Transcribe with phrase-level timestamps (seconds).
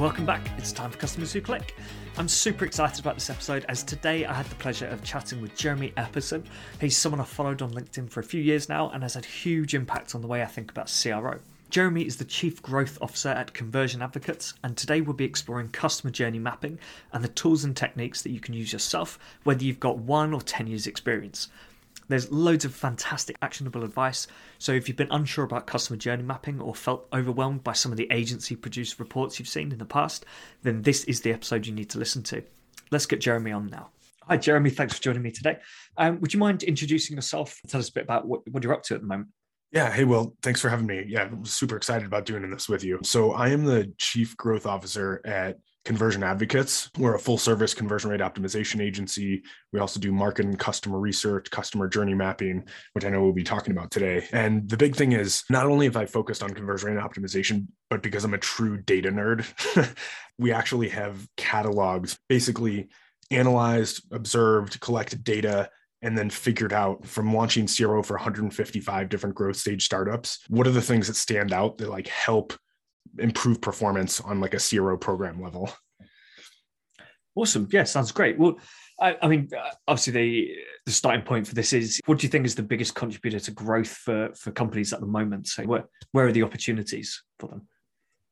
[0.00, 0.40] Welcome back.
[0.56, 1.76] It's time for Customers Who Click.
[2.16, 5.54] I'm super excited about this episode as today I had the pleasure of chatting with
[5.54, 6.42] Jeremy Epperson.
[6.80, 9.74] He's someone I've followed on LinkedIn for a few years now and has had huge
[9.74, 11.40] impact on the way I think about CRO.
[11.68, 16.10] Jeremy is the Chief Growth Officer at Conversion Advocates, and today we'll be exploring customer
[16.10, 16.78] journey mapping
[17.12, 20.40] and the tools and techniques that you can use yourself, whether you've got one or
[20.40, 21.48] 10 years' experience.
[22.10, 24.26] There's loads of fantastic actionable advice.
[24.58, 27.98] So if you've been unsure about customer journey mapping or felt overwhelmed by some of
[27.98, 30.26] the agency produced reports you've seen in the past,
[30.64, 32.42] then this is the episode you need to listen to.
[32.90, 33.90] Let's get Jeremy on now.
[34.22, 34.70] Hi, Jeremy.
[34.70, 35.58] Thanks for joining me today.
[35.96, 37.60] Um, would you mind introducing yourself?
[37.68, 39.28] Tell us a bit about what, what you're up to at the moment.
[39.70, 39.88] Yeah.
[39.92, 41.04] Hey, Will, thanks for having me.
[41.06, 42.98] Yeah, I'm super excited about doing this with you.
[43.04, 46.90] So, I am the Chief Growth Officer at Conversion Advocates.
[46.98, 49.42] We're a full service conversion rate optimization agency.
[49.72, 53.42] We also do market and customer research, customer journey mapping, which I know we'll be
[53.42, 54.28] talking about today.
[54.32, 58.02] And the big thing is not only have I focused on conversion rate optimization, but
[58.02, 59.46] because I'm a true data nerd,
[60.38, 62.88] we actually have catalogs basically
[63.30, 65.70] analyzed, observed, collected data
[66.02, 70.72] and then figured out from launching CRO for 155 different growth stage startups, what are
[70.72, 72.54] the things that stand out that like help
[73.20, 75.70] improve performance on like a CRO program level.
[77.34, 77.68] Awesome.
[77.70, 78.38] Yeah, sounds great.
[78.38, 78.58] Well,
[79.00, 82.30] I, I, mean, uh, obviously the the starting point for this is what do you
[82.30, 85.46] think is the biggest contributor to growth for for companies at the moment?
[85.46, 87.68] So where where are the opportunities for them?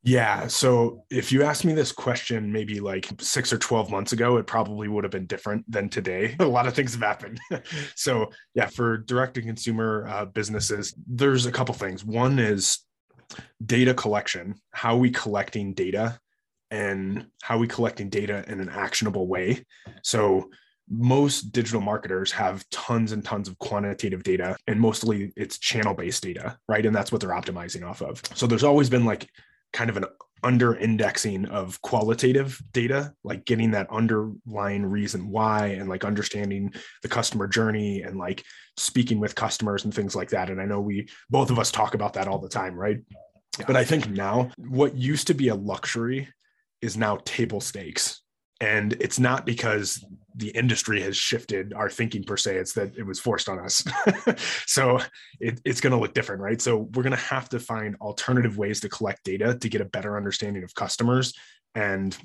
[0.02, 0.46] Yeah.
[0.46, 4.46] So if you asked me this question maybe like six or 12 months ago, it
[4.46, 6.36] probably would have been different than today.
[6.40, 7.40] A lot of things have happened.
[7.94, 12.04] so, yeah, for direct to consumer uh, businesses, there's a couple things.
[12.04, 12.78] One is
[13.64, 16.18] data collection, how we collecting data
[16.70, 19.64] and how we collecting data in an actionable way.
[20.02, 20.50] So
[20.90, 26.22] most digital marketers have tons and tons of quantitative data and mostly it's channel based
[26.22, 26.84] data, right?
[26.84, 28.22] And that's what they're optimizing off of.
[28.34, 29.28] So there's always been like
[29.72, 30.04] kind of an
[30.44, 37.08] under indexing of qualitative data, like getting that underlying reason why and like understanding the
[37.08, 38.44] customer journey and like
[38.76, 40.48] speaking with customers and things like that.
[40.48, 42.98] And I know we both of us talk about that all the time, right?
[43.66, 46.28] But I think now what used to be a luxury
[46.80, 48.22] is now table stakes.
[48.60, 50.04] And it's not because
[50.34, 53.84] the industry has shifted our thinking per se, it's that it was forced on us.
[54.66, 54.98] so
[55.40, 56.60] it, it's going to look different, right?
[56.60, 59.84] So we're going to have to find alternative ways to collect data to get a
[59.84, 61.34] better understanding of customers.
[61.74, 62.16] And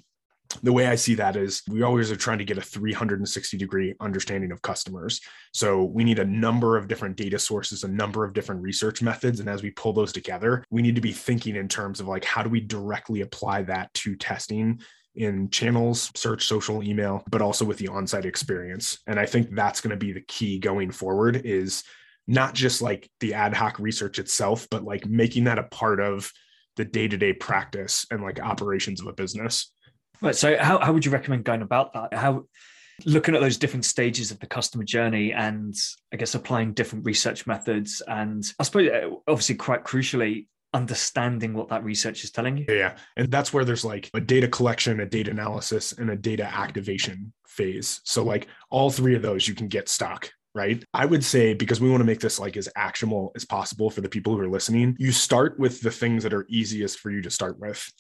[0.62, 3.94] the way I see that is we always are trying to get a 360 degree
[4.00, 5.22] understanding of customers.
[5.54, 9.40] So we need a number of different data sources, a number of different research methods.
[9.40, 12.26] And as we pull those together, we need to be thinking in terms of like,
[12.26, 14.82] how do we directly apply that to testing
[15.16, 19.00] in channels, search, social, email, but also with the on-site experience.
[19.08, 21.84] And I think that's going to be the key going forward is
[22.28, 26.32] not just like the ad hoc research itself, but like making that a part of
[26.78, 29.72] the day-to-day practice and like operations of a business.
[30.24, 30.36] Right.
[30.36, 32.14] So how, how would you recommend going about that?
[32.14, 32.46] How
[33.06, 35.76] looking at those different stages of the customer journey and
[36.14, 41.70] I guess applying different research methods and I suppose uh, obviously quite crucially understanding what
[41.70, 42.66] that research is telling you.
[42.70, 42.96] Yeah.
[43.18, 47.34] And that's where there's like a data collection, a data analysis, and a data activation
[47.46, 48.02] phase.
[48.04, 50.32] So, like all three of those, you can get stuck.
[50.56, 50.84] Right.
[50.94, 54.02] I would say, because we want to make this like as actionable as possible for
[54.02, 57.24] the people who are listening, you start with the things that are easiest for you
[57.24, 57.92] to start with.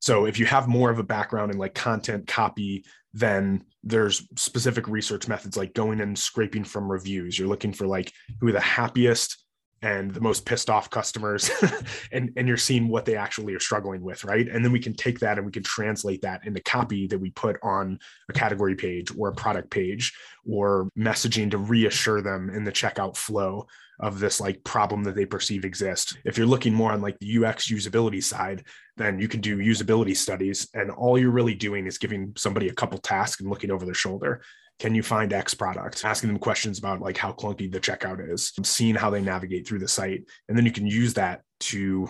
[0.00, 4.86] So if you have more of a background in like content copy, then there's specific
[4.86, 7.38] research methods like going and scraping from reviews.
[7.38, 9.44] You're looking for like who are the happiest
[9.82, 11.50] and the most pissed off customers
[12.12, 14.48] and and you're seeing what they actually are struggling with right?
[14.48, 17.30] And then we can take that and we can translate that into copy that we
[17.30, 22.64] put on a category page or a product page or messaging to reassure them in
[22.64, 23.66] the checkout flow
[24.00, 26.16] of this like problem that they perceive exists.
[26.24, 28.64] If you're looking more on like the ux usability side
[28.96, 32.74] then you can do usability studies and all you're really doing is giving somebody a
[32.74, 34.42] couple tasks and looking over their shoulder
[34.78, 36.04] can you find X product?
[36.04, 39.80] Asking them questions about like how clunky the checkout is, seeing how they navigate through
[39.80, 40.24] the site.
[40.48, 42.08] And then you can use that to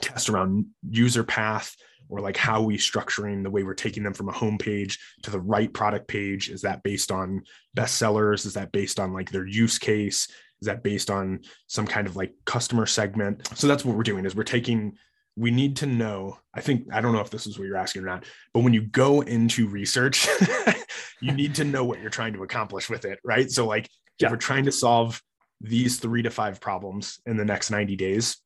[0.00, 1.74] test around user path
[2.08, 5.30] or like how we structuring the way we're taking them from a home page to
[5.30, 6.48] the right product page.
[6.48, 7.42] Is that based on
[7.76, 8.46] bestsellers?
[8.46, 10.26] Is that based on like their use case?
[10.60, 13.48] Is that based on some kind of like customer segment?
[13.56, 14.96] So that's what we're doing is we're taking
[15.40, 18.02] we need to know i think i don't know if this is what you're asking
[18.02, 20.28] or not but when you go into research
[21.20, 23.88] you need to know what you're trying to accomplish with it right so like
[24.18, 24.26] yeah.
[24.26, 25.20] if we're trying to solve
[25.62, 28.36] these three to five problems in the next 90 days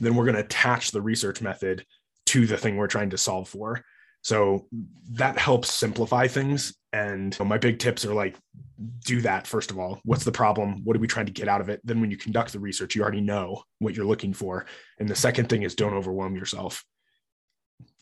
[0.00, 1.84] then we're going to attach the research method
[2.26, 3.82] to the thing we're trying to solve for
[4.22, 4.66] so
[5.12, 6.74] that helps simplify things.
[6.92, 8.36] And my big tips are like,
[9.04, 10.00] do that first of all.
[10.04, 10.82] What's the problem?
[10.84, 11.80] What are we trying to get out of it?
[11.84, 14.66] Then when you conduct the research, you already know what you're looking for.
[14.98, 16.84] And the second thing is don't overwhelm yourself.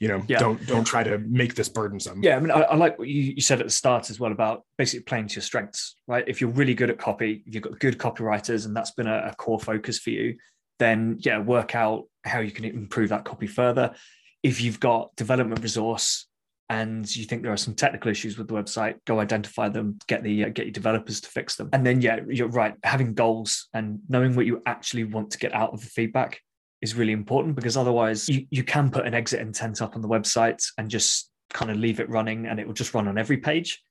[0.01, 0.39] you know Yeah.
[0.39, 3.35] don't don't try to make this burdensome Yeah, I mean, I, I like what you,
[3.37, 6.25] you said at the start as well about basically playing to your strengths, right?
[6.27, 9.29] If you're really good at copy, if you've got good copywriters, and that's been a,
[9.31, 10.37] a core focus for you,
[10.79, 13.95] then yeah, work out how you can improve that copy further.
[14.43, 16.27] If you've got development resource
[16.71, 20.23] and you think there are some technical issues with the website, go identify them, get
[20.23, 22.75] the uh, get your developers to fix them, and then yeah, you're right.
[22.85, 26.41] Having goals and knowing what you actually want to get out of the feedback
[26.81, 30.09] is really important because otherwise you, you can put an exit intent up on the
[30.09, 33.39] website and just kind of leave it running and it will just run on every
[33.39, 33.83] page.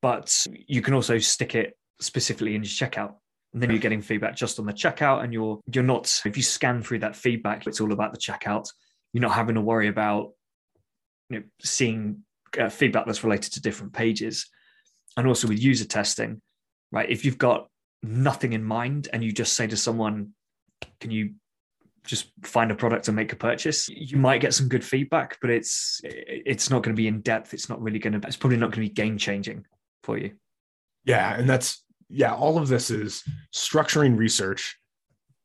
[0.00, 3.14] But you can also stick it specifically in your checkout.
[3.52, 6.42] And then you're getting feedback just on the checkout and you're you're not if you
[6.42, 8.68] scan through that feedback, it's all about the checkout.
[9.14, 10.32] You're not having to worry about
[11.30, 12.24] you know seeing
[12.60, 14.46] uh, feedback that's related to different pages.
[15.16, 16.42] And also with user testing,
[16.90, 17.08] right?
[17.08, 17.68] If you've got
[18.02, 20.32] nothing in mind and you just say to someone,
[21.00, 21.34] can you
[22.04, 25.48] just find a product and make a purchase you might get some good feedback but
[25.48, 28.58] it's it's not going to be in depth it's not really going to it's probably
[28.58, 29.64] not going to be game changing
[30.02, 30.30] for you
[31.04, 33.22] Yeah, and that's yeah, all of this is
[33.54, 34.78] structuring research.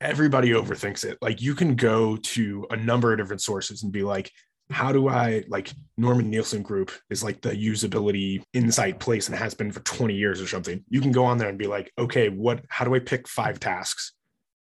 [0.01, 1.17] Everybody overthinks it.
[1.21, 4.31] Like you can go to a number of different sources and be like,
[4.69, 9.53] how do I like Norman Nielsen Group is like the usability insight place and has
[9.55, 10.83] been for 20 years or something.
[10.89, 13.59] You can go on there and be like, okay, what how do I pick five
[13.59, 14.13] tasks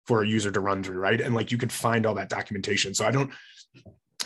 [0.06, 1.20] for a user to run through, right?
[1.20, 2.94] And like you could find all that documentation.
[2.94, 3.30] So I don't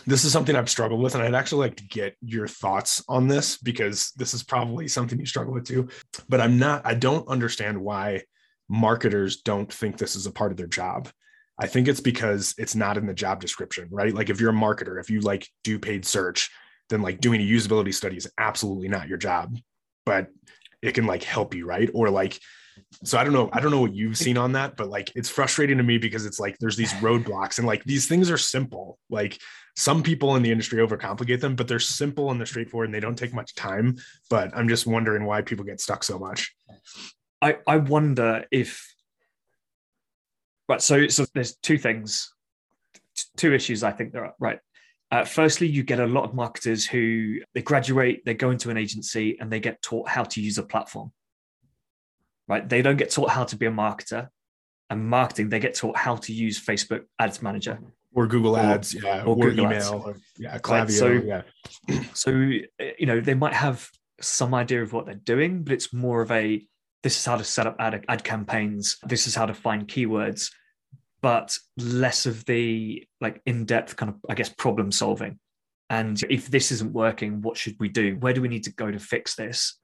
[0.06, 3.28] this is something I've struggled with, and I'd actually like to get your thoughts on
[3.28, 5.88] this because this is probably something you struggle with too.
[6.28, 8.22] But I'm not, I don't understand why
[8.68, 11.08] marketers don't think this is a part of their job.
[11.58, 14.14] I think it's because it's not in the job description, right?
[14.14, 16.50] Like if you're a marketer, if you like do paid search,
[16.88, 19.56] then like doing a usability study is absolutely not your job,
[20.04, 20.28] but
[20.82, 21.90] it can like help you, right?
[21.94, 22.38] Or like,
[23.04, 25.28] so I don't know, I don't know what you've seen on that, but like it's
[25.28, 28.98] frustrating to me because it's like there's these roadblocks and like these things are simple.
[29.10, 29.38] Like
[29.76, 33.00] some people in the industry overcomplicate them, but they're simple and they're straightforward and they
[33.00, 33.96] don't take much time.
[34.30, 36.54] But I'm just wondering why people get stuck so much.
[37.42, 38.94] I i wonder if
[40.68, 42.32] right so so there's two things
[43.36, 44.58] two issues i think there are right.
[45.10, 48.78] Uh, firstly you get a lot of marketers who they graduate they go into an
[48.78, 51.12] agency and they get taught how to use a platform.
[52.48, 54.28] Right they don't get taught how to be a marketer.
[54.88, 57.78] And marketing they get taught how to use facebook ads manager.
[58.14, 59.90] Or Google Or- Ads, yeah, or or, Google email, Ads.
[59.90, 61.42] or, yeah, Klaviyo, so- yeah.
[62.14, 63.86] so you know they might have
[64.22, 66.66] some idea of what they're doing but it's more of a
[67.02, 68.98] this is how to set up ad, ad campaigns.
[69.04, 70.50] This is how to find keywords
[71.22, 75.38] but less of the like in-depth kind of i guess problem solving.
[75.88, 78.16] And if this isn't working what should we do?
[78.16, 79.78] Where do we need to go to fix this?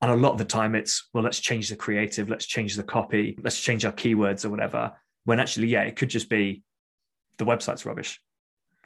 [0.00, 2.82] And a lot of the time it's well let's change the creative let's change the
[2.82, 4.92] copy let's change our keywords or whatever
[5.24, 6.62] when actually yeah it could just be
[7.36, 8.18] the website's rubbish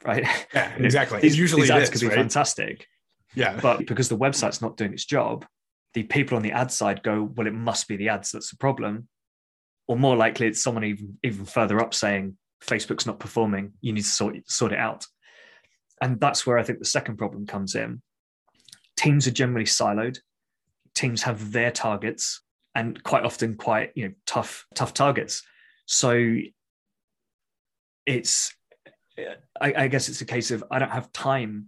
[0.05, 0.27] right?
[0.53, 1.21] Yeah, exactly.
[1.21, 2.17] these, usually these ads is, could be right?
[2.17, 2.89] fantastic
[3.35, 5.47] Yeah, but because the website's not doing its job,
[5.95, 8.57] the people on the ad side go, well, it must be the ads that's the
[8.57, 9.09] problem.
[9.87, 13.73] Or more likely, it's someone even even further up saying Facebook's not performing.
[13.81, 15.07] You need to sort sort it out.
[16.01, 18.03] And that's where I think the second problem comes in.
[18.97, 20.19] Teams are generally siloed.
[20.95, 22.43] Teams have their targets
[22.75, 25.43] and quite often quite you know tough tough targets.
[25.87, 26.37] So
[28.07, 28.55] it's
[29.61, 31.67] I, I guess it's a case of I don't have time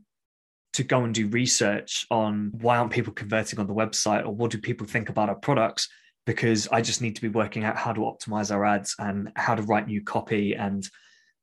[0.76, 4.50] to go and do research on why aren't people converting on the website or what
[4.50, 5.88] do people think about our products
[6.26, 9.54] because I just need to be working out how to optimize our ads and how
[9.54, 10.86] to write new copy and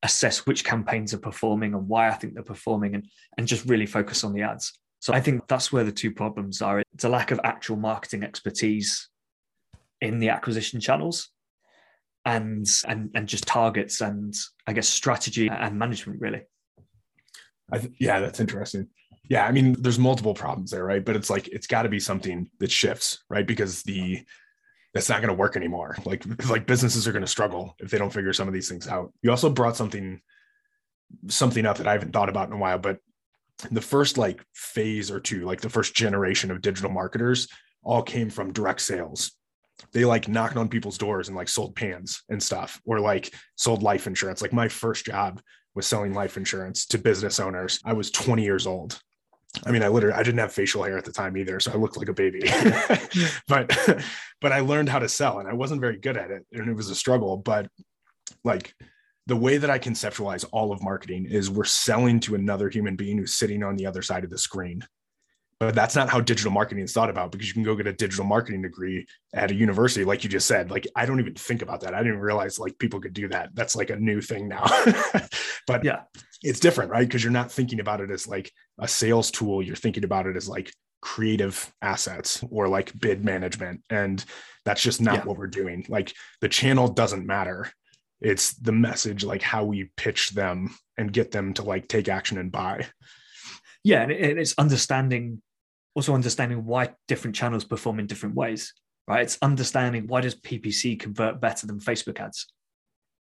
[0.04, 3.08] assess which campaigns are performing and why I think they're performing and
[3.40, 4.72] and just really focus on the ads.
[5.00, 6.84] So I think that's where the two problems are.
[6.94, 9.10] It's a lack of actual marketing expertise
[10.00, 11.30] in the acquisition channels
[12.24, 14.36] and and and just targets and
[14.68, 16.44] I guess strategy and management really.
[17.74, 18.90] Th- yeah, that's interesting.
[19.30, 21.04] Yeah, I mean, there's multiple problems there, right?
[21.04, 23.48] But it's like it's got to be something that shifts, right?
[23.48, 24.24] Because the
[24.94, 25.98] that's not going to work anymore.
[26.06, 28.88] Like like businesses are going to struggle if they don't figure some of these things
[28.88, 29.14] out.
[29.22, 30.22] You also brought something
[31.28, 32.98] something up that I haven't thought about in a while, but
[33.72, 37.48] the first like phase or two, like the first generation of digital marketers,
[37.84, 39.32] all came from direct sales.
[39.92, 43.84] They like knocked on people's doors and like sold pans and stuff, or like sold
[43.84, 44.42] life insurance.
[44.42, 45.42] Like my first job
[45.76, 47.80] was selling life insurance to business owners.
[47.84, 49.00] I was 20 years old.
[49.66, 51.76] I mean, I literally I didn't have facial hair at the time either, so I
[51.76, 52.42] looked like a baby.
[53.48, 53.78] but
[54.42, 56.74] but I learned how to sell and I wasn't very good at it and it
[56.76, 57.68] was a struggle, but
[58.44, 58.74] like
[59.28, 63.18] the way that I conceptualize all of marketing is we're selling to another human being
[63.18, 64.84] who's sitting on the other side of the screen.
[65.60, 67.94] but that's not how digital marketing is thought about because you can go get a
[67.94, 71.62] digital marketing degree at a university like you just said like i don't even think
[71.62, 71.94] about that.
[71.94, 73.52] I didn't realize like people could do that.
[73.54, 74.66] That's like a new thing now.
[75.68, 76.02] But yeah.
[76.42, 77.08] it's different right?
[77.08, 80.36] Because you're not thinking about it as like a sales tool you're thinking about it
[80.36, 80.72] as like
[81.04, 84.24] creative assets or like bid management and
[84.64, 85.24] that's just not yeah.
[85.26, 85.86] what we're doing.
[85.90, 87.70] Like the channel doesn't matter.
[88.22, 92.38] It's the message like how we pitch them and get them to like take action
[92.38, 92.88] and buy.
[93.84, 95.42] Yeah and it's understanding
[95.94, 98.74] also understanding why different channels perform in different ways
[99.06, 99.24] right?
[99.24, 102.48] It's understanding why does ppc convert better than facebook ads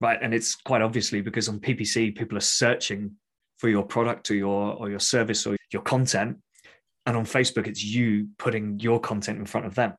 [0.01, 0.19] right?
[0.21, 3.15] And it's quite obviously because on ppc people are searching
[3.61, 6.37] for your product or your or your service or your content.
[7.05, 9.93] And on facebook it's you putting your content in front of them.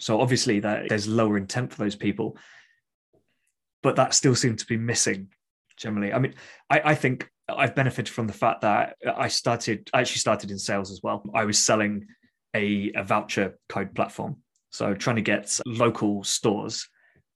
[0.00, 2.36] So obviously that there's lower intent for those people
[3.82, 5.28] but that still seemed to be missing
[5.76, 6.12] generally.
[6.12, 6.34] I mean
[6.68, 10.58] I, I think i've benefited from the fact that i started i actually started in
[10.58, 11.22] sales as well.
[11.34, 12.06] I was selling
[12.54, 14.36] a, a voucher code platform.
[14.70, 16.88] So trying to get local stores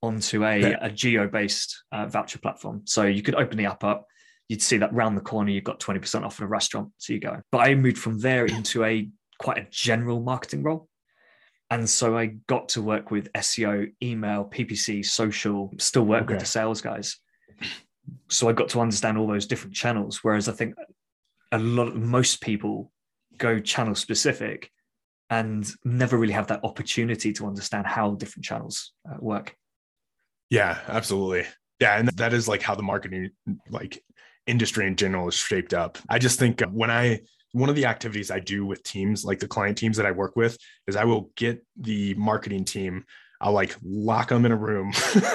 [0.02, 0.78] onto a, yeah.
[0.80, 2.82] a geo-based uh, voucher platform.
[2.84, 4.06] So you could open the app up
[4.48, 7.20] you'd see that round the corner you've got 20% off at a restaurant so you
[7.20, 10.88] go but i moved from there into a quite a general marketing role
[11.70, 16.34] and so I got to work with SEO, email, PPC, social, still work okay.
[16.34, 17.18] with the sales guys.
[18.28, 20.20] So I got to understand all those different channels.
[20.22, 20.74] Whereas I think
[21.52, 22.90] a lot, most people
[23.36, 24.70] go channel specific
[25.28, 29.54] and never really have that opportunity to understand how different channels uh, work.
[30.48, 31.44] Yeah, absolutely.
[31.80, 33.30] Yeah, and that is like how the marketing
[33.68, 34.02] like
[34.48, 35.98] industry in general is shaped up.
[36.08, 37.20] I just think when I
[37.52, 40.36] one of the activities I do with teams, like the client teams that I work
[40.36, 43.04] with, is I will get the marketing team.
[43.40, 44.92] I'll like lock them in a room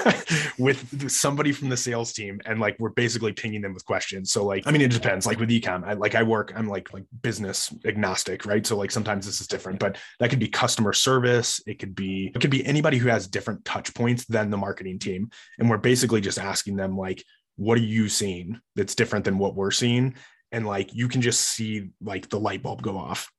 [0.58, 4.30] with somebody from the sales team, and like we're basically pinging them with questions.
[4.30, 5.24] So like, I mean, it depends.
[5.24, 6.52] Like with ecom, I like I work.
[6.54, 8.66] I'm like like business agnostic, right?
[8.66, 11.62] So like sometimes this is different, but that could be customer service.
[11.66, 14.98] It could be it could be anybody who has different touch points than the marketing
[14.98, 17.24] team, and we're basically just asking them like,
[17.56, 20.14] what are you seeing that's different than what we're seeing?
[20.52, 23.30] And like you can just see like the light bulb go off.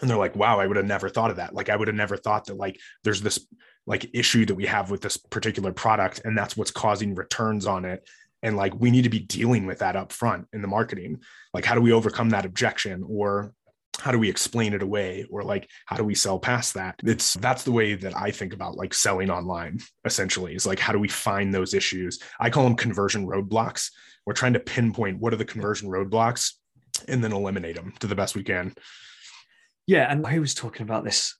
[0.00, 1.54] And they're like wow i would have never thought of that.
[1.54, 3.46] Like i would have never thought that like there's this
[3.86, 7.84] like issue that we have with this particular product and that's what's causing returns on
[7.84, 8.08] it.
[8.42, 11.20] And like we need to be dealing with that up front in the marketing.
[11.54, 13.04] Like how do we overcome that objection?
[13.08, 13.52] Or
[14.00, 17.34] how do we explain it away or like how do we sell past that it's
[17.34, 20.98] that's the way that i think about like selling online essentially is like how do
[20.98, 23.90] we find those issues i call them conversion roadblocks
[24.24, 26.52] we're trying to pinpoint what are the conversion roadblocks
[27.08, 28.74] and then eliminate them to the best we can.
[29.86, 31.36] Yeah, and who was talking about this?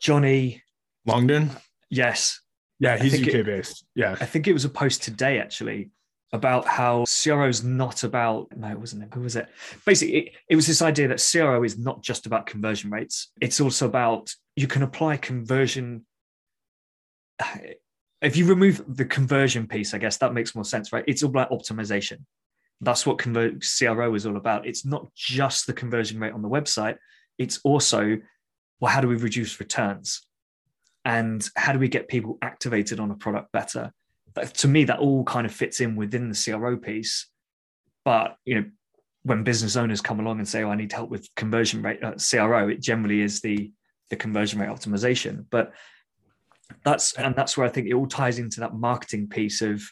[0.00, 0.62] Johnny
[1.06, 1.50] Longden.
[1.90, 2.40] Yes.
[2.78, 3.86] Yeah, he's UK it, based.
[3.94, 5.90] Yeah, I think it was a post today actually
[6.32, 9.12] about how CRO is not about no, it wasn't.
[9.14, 9.48] Who was it?
[9.84, 13.30] Basically, it, it was this idea that CRO is not just about conversion rates.
[13.40, 16.04] It's also about you can apply conversion.
[18.22, 21.04] If you remove the conversion piece, I guess that makes more sense, right?
[21.06, 22.24] It's all about optimization.
[22.80, 24.66] That's what convert CRO is all about.
[24.66, 26.96] It's not just the conversion rate on the website.
[27.38, 28.18] It's also,
[28.80, 30.26] well, how do we reduce returns?
[31.04, 33.92] And how do we get people activated on a product better?
[34.44, 37.28] To me, that all kind of fits in within the CRO piece.
[38.04, 38.64] But, you know,
[39.22, 42.14] when business owners come along and say, oh, I need help with conversion rate, uh,
[42.14, 43.72] CRO, it generally is the,
[44.10, 45.46] the conversion rate optimization.
[45.50, 45.72] But
[46.84, 49.82] that's, and that's where I think it all ties into that marketing piece of,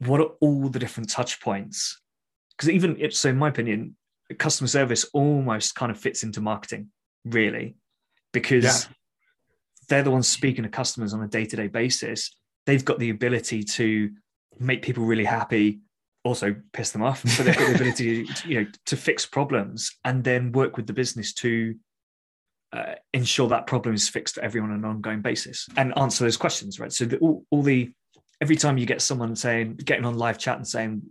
[0.00, 2.00] what are all the different touch points?
[2.50, 3.96] Because even if, so, in my opinion,
[4.38, 6.90] customer service almost kind of fits into marketing,
[7.24, 7.76] really,
[8.32, 8.94] because yeah.
[9.88, 12.36] they're the ones speaking to customers on a day to day basis.
[12.66, 14.10] They've got the ability to
[14.58, 15.80] make people really happy,
[16.24, 19.96] also piss them off, but they've got the ability to, you know, to fix problems
[20.04, 21.74] and then work with the business to
[22.72, 26.36] uh, ensure that problem is fixed for everyone on an ongoing basis and answer those
[26.36, 26.92] questions, right?
[26.92, 27.92] So the, all, all the
[28.40, 31.02] every time you get someone saying, getting on live chat and saying,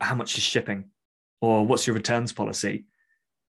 [0.00, 0.84] how much is shipping
[1.40, 2.84] or what's your returns policy?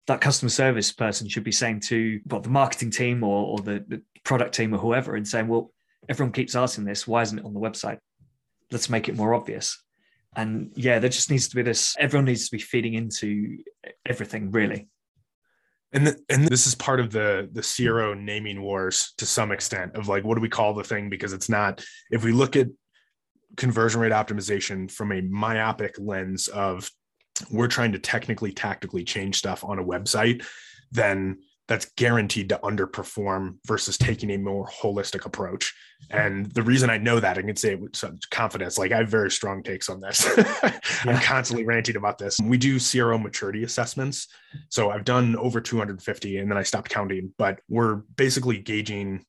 [0.06, 3.84] That customer service person should be saying to well, the marketing team or, or the,
[3.86, 5.70] the product team or whoever and saying, well,
[6.08, 7.06] everyone keeps asking this.
[7.06, 7.98] Why isn't it on the website?
[8.70, 9.82] Let's make it more obvious.
[10.36, 13.58] And yeah, there just needs to be this, everyone needs to be feeding into
[14.04, 14.88] everything really.
[15.92, 19.94] And the, and this is part of the the CRO naming wars to some extent
[19.94, 22.66] of like what do we call the thing because it's not if we look at
[23.56, 26.90] conversion rate optimization from a myopic lens of
[27.48, 30.44] we're trying to technically tactically change stuff on a website
[30.90, 35.74] then that's guaranteed to underperform versus taking a more holistic approach.
[36.10, 38.98] And the reason I know that I can say it with such confidence, like I
[38.98, 40.28] have very strong takes on this.
[41.04, 42.38] I'm constantly ranting about this.
[42.38, 44.28] We do CRO maturity assessments.
[44.68, 49.24] So I've done over 250 and then I stopped counting, but we're basically gauging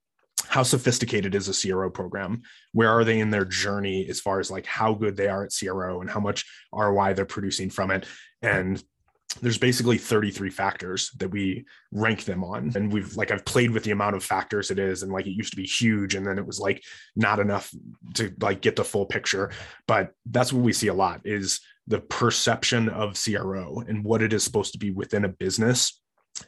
[0.47, 2.43] how sophisticated is a CRO program?
[2.71, 5.53] Where are they in their journey as far as like how good they are at
[5.57, 8.05] CRO and how much ROI they're producing from it?
[8.41, 8.81] And
[9.41, 13.83] there's basically 33 factors that we rank them on and we've like i've played with
[13.83, 16.37] the amount of factors it is and like it used to be huge and then
[16.37, 16.83] it was like
[17.15, 17.71] not enough
[18.13, 19.51] to like get the full picture
[19.87, 24.33] but that's what we see a lot is the perception of cro and what it
[24.33, 26.01] is supposed to be within a business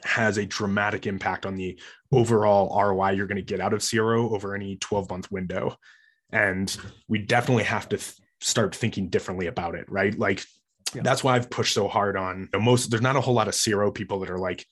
[0.04, 1.80] has a dramatic impact on the
[2.12, 5.76] overall ROI you're going to get out of CRO over any 12 month window.
[6.32, 6.76] And
[7.08, 10.18] we definitely have to th- start thinking differently about it, right?
[10.18, 10.46] Like
[10.94, 11.02] yeah.
[11.04, 13.48] that's why I've pushed so hard on you know, most, there's not a whole lot
[13.48, 14.66] of CRO people that are like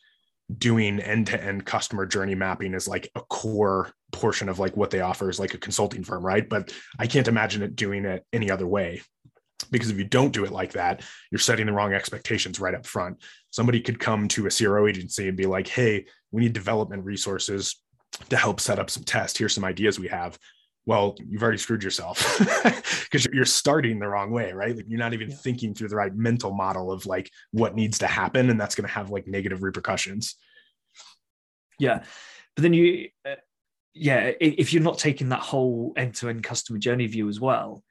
[0.57, 4.91] doing end to end customer journey mapping as like a core portion of like what
[4.91, 6.47] they offer is like a consulting firm, right?
[6.47, 9.01] But I can't imagine it doing it any other way
[9.71, 12.85] because if you don't do it like that you're setting the wrong expectations right up
[12.85, 17.03] front somebody could come to a cro agency and be like hey we need development
[17.05, 17.81] resources
[18.29, 20.37] to help set up some tests here's some ideas we have
[20.85, 22.37] well you've already screwed yourself
[23.03, 24.75] because you're starting the wrong way right?
[24.75, 25.35] Like you're not even yeah.
[25.35, 28.87] thinking through the right mental model of like what needs to happen and that's going
[28.87, 30.35] to have like negative repercussions.
[31.79, 32.03] Yeah.
[32.55, 33.35] But then you uh,
[33.93, 37.83] yeah if you're not taking that whole end-to-end customer journey view as well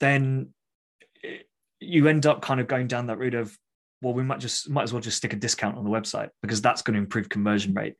[0.00, 0.48] then
[1.78, 3.56] you end up kind of going down that route of
[4.02, 6.60] well we might just might as well just stick a discount on the website because
[6.60, 7.94] that's going to improve conversion rate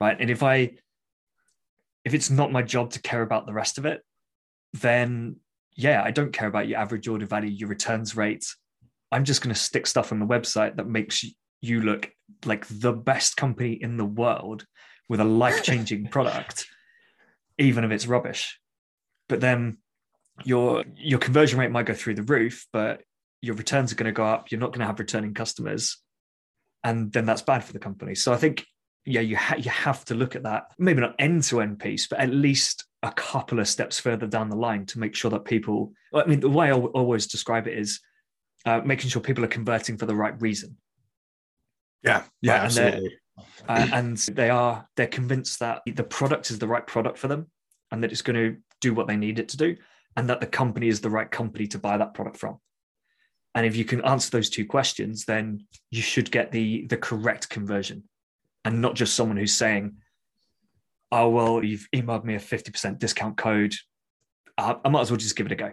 [0.00, 0.16] right?
[0.20, 0.72] And if i
[2.06, 4.00] if it's not my job to care about the rest of it
[4.72, 5.36] then
[5.76, 8.46] yeah i don't care about your average order value your returns rate
[9.12, 11.24] i'm just going to stick stuff on the website that makes
[11.60, 12.10] you look
[12.46, 14.64] like the best company in the world
[15.08, 16.66] with a life-changing product
[17.58, 18.58] even if it's rubbish
[19.28, 19.76] but then
[20.44, 23.02] your your conversion rate might go through the roof, but
[23.40, 24.50] your returns are going to go up.
[24.50, 25.98] You're not going to have returning customers,
[26.84, 28.14] and then that's bad for the company.
[28.14, 28.66] So I think
[29.06, 32.06] yeah, you ha- you have to look at that maybe not end to end piece,
[32.06, 35.44] but at least a couple of steps further down the line to make sure that
[35.44, 35.92] people.
[36.14, 38.00] I mean, the way I always describe it is
[38.64, 40.76] uh, making sure people are converting for the right reason.
[42.02, 42.64] Yeah, yeah, right?
[42.64, 43.16] absolutely.
[43.68, 47.50] Uh, and they are they're convinced that the product is the right product for them,
[47.90, 49.76] and that it's going to do what they need it to do
[50.16, 52.58] and that the company is the right company to buy that product from.
[53.54, 57.48] And if you can answer those two questions, then you should get the the correct
[57.48, 58.04] conversion,
[58.66, 59.96] and not just someone who's saying,
[61.12, 63.74] "Oh well, you've emailed me a fifty percent discount code.
[64.58, 65.72] I, I might as well just give it a go."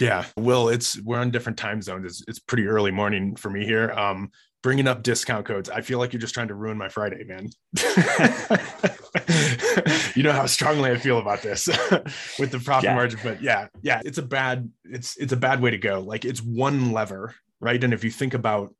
[0.00, 2.06] Yeah, Will, it's we're on different time zones.
[2.06, 3.90] It's, it's pretty early morning for me here.
[3.90, 4.30] Um,
[4.62, 5.68] bringing up discount codes.
[5.68, 7.48] I feel like you're just trying to ruin my Friday, man.
[10.14, 11.66] you know how strongly I feel about this
[12.38, 12.94] with the profit yeah.
[12.94, 16.00] margin, but yeah, yeah, it's a bad, it's it's a bad way to go.
[16.00, 17.82] Like it's one lever, right?
[17.82, 18.72] And if you think about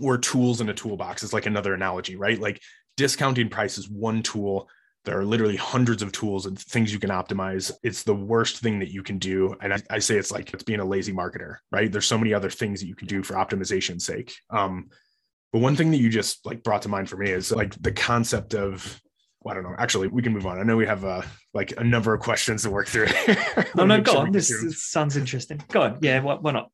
[0.00, 2.40] or tools in a toolbox, is like another analogy, right?
[2.40, 2.60] Like
[2.96, 4.68] discounting price is one tool.
[5.04, 7.72] There are literally hundreds of tools and things you can optimize.
[7.82, 9.56] It's the worst thing that you can do.
[9.62, 11.90] And I, I say it's like it's being a lazy marketer, right?
[11.90, 14.34] There's so many other things that you can do for optimization's sake.
[14.50, 14.90] Um,
[15.52, 17.92] but one thing that you just like brought to mind for me is like the
[17.92, 19.00] concept of
[19.42, 19.76] well, I don't know.
[19.78, 20.58] Actually, we can move on.
[20.58, 21.22] I know we have uh,
[21.54, 23.06] like a number of questions to work through.
[23.74, 24.32] no, no, go on.
[24.32, 25.62] This, this, sounds interesting.
[25.68, 25.98] Go on.
[26.02, 26.70] Yeah, why, why not?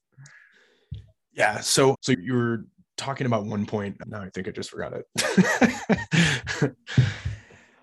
[1.32, 1.60] Yeah.
[1.60, 2.64] So, so you were
[2.96, 3.96] talking about one point.
[4.06, 5.06] Now I think I just forgot it.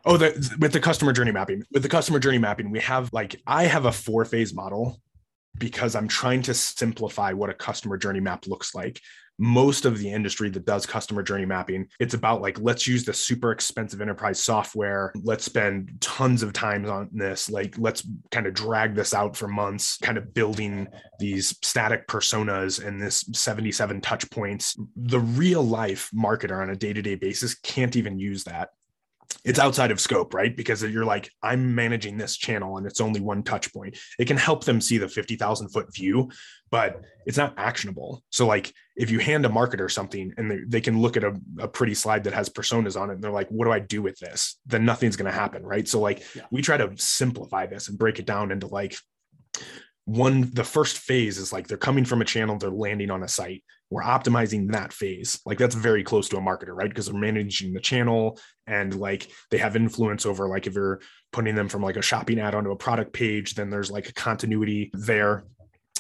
[0.06, 1.64] oh, the, with the customer journey mapping.
[1.72, 5.02] With the customer journey mapping, we have like I have a four phase model
[5.58, 9.00] because I'm trying to simplify what a customer journey map looks like
[9.38, 13.14] most of the industry that does customer journey mapping it's about like let's use the
[13.14, 15.12] super expensive enterprise software.
[15.24, 17.50] Let's spend tons of time on this.
[17.50, 20.88] Like let's kind of drag this out for months kind of building
[21.20, 24.76] these static personas and this 77 touch points.
[24.96, 28.70] The real life marketer on a day-to-day basis can't even use that
[29.44, 30.56] it's outside of scope, right?
[30.56, 33.98] Because you're like, I'm managing this channel and it's only one touch point.
[34.18, 36.30] It can help them see the 50,000 foot view,
[36.72, 38.24] but it's not actionable.
[38.30, 41.34] So, like, if you hand a marketer something and they, they can look at a,
[41.60, 44.02] a, pretty slide that has personas on it and they're like, what do I do
[44.02, 44.60] with this?
[44.66, 45.88] Then nothing's going to happen, right?
[45.88, 46.44] So, like, yeah.
[46.52, 48.96] we try to simplify this and break it down into like
[50.06, 53.28] one, the first phase is like they're coming from a channel, they're landing on a
[53.28, 55.40] site we're optimizing that phase.
[55.46, 56.90] Like that's very close to a marketer, right?
[56.90, 61.00] Because they're managing the channel and like they have influence over like if you're
[61.32, 64.14] putting them from like a shopping ad onto a product page, then there's like a
[64.14, 65.44] continuity there.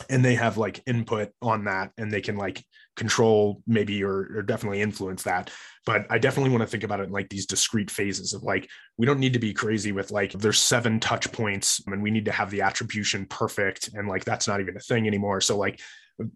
[0.09, 2.63] and they have like input on that and they can like
[2.95, 5.51] control maybe or, or definitely influence that
[5.85, 8.67] but i definitely want to think about it in like these discrete phases of like
[8.97, 12.25] we don't need to be crazy with like there's seven touch points and we need
[12.25, 15.79] to have the attribution perfect and like that's not even a thing anymore so like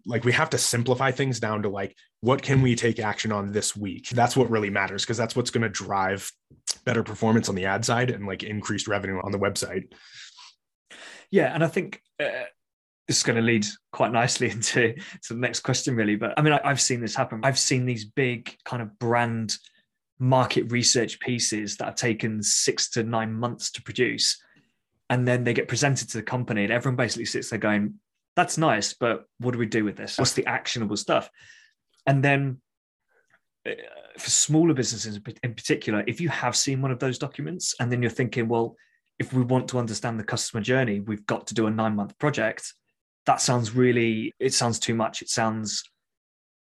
[0.06, 3.52] like we have to simplify things down to like what can we take action on
[3.52, 4.08] this week?
[4.08, 6.30] That's what really matters because that's what's going to drive
[6.84, 9.92] better performance on the ad side and like increased revenue on the website.
[11.30, 12.44] Yeah and i think uh,
[13.06, 16.42] this is going to lead quite nicely into to the next question really but i
[16.42, 17.40] mean I, i've seen this happen.
[17.42, 19.56] I've seen these big kind of brand
[20.18, 24.40] market research pieces that have taken six to nine months to produce
[25.10, 27.94] and then they get presented to the company and everyone basically sits there going
[28.38, 30.16] that's nice, but what do we do with this?
[30.16, 31.28] What's the actionable stuff?
[32.06, 32.60] And then
[33.66, 33.72] uh,
[34.16, 38.00] for smaller businesses in particular, if you have seen one of those documents and then
[38.00, 38.76] you're thinking, well,
[39.18, 42.16] if we want to understand the customer journey, we've got to do a nine month
[42.20, 42.72] project.
[43.26, 45.20] That sounds really, it sounds too much.
[45.20, 45.82] It sounds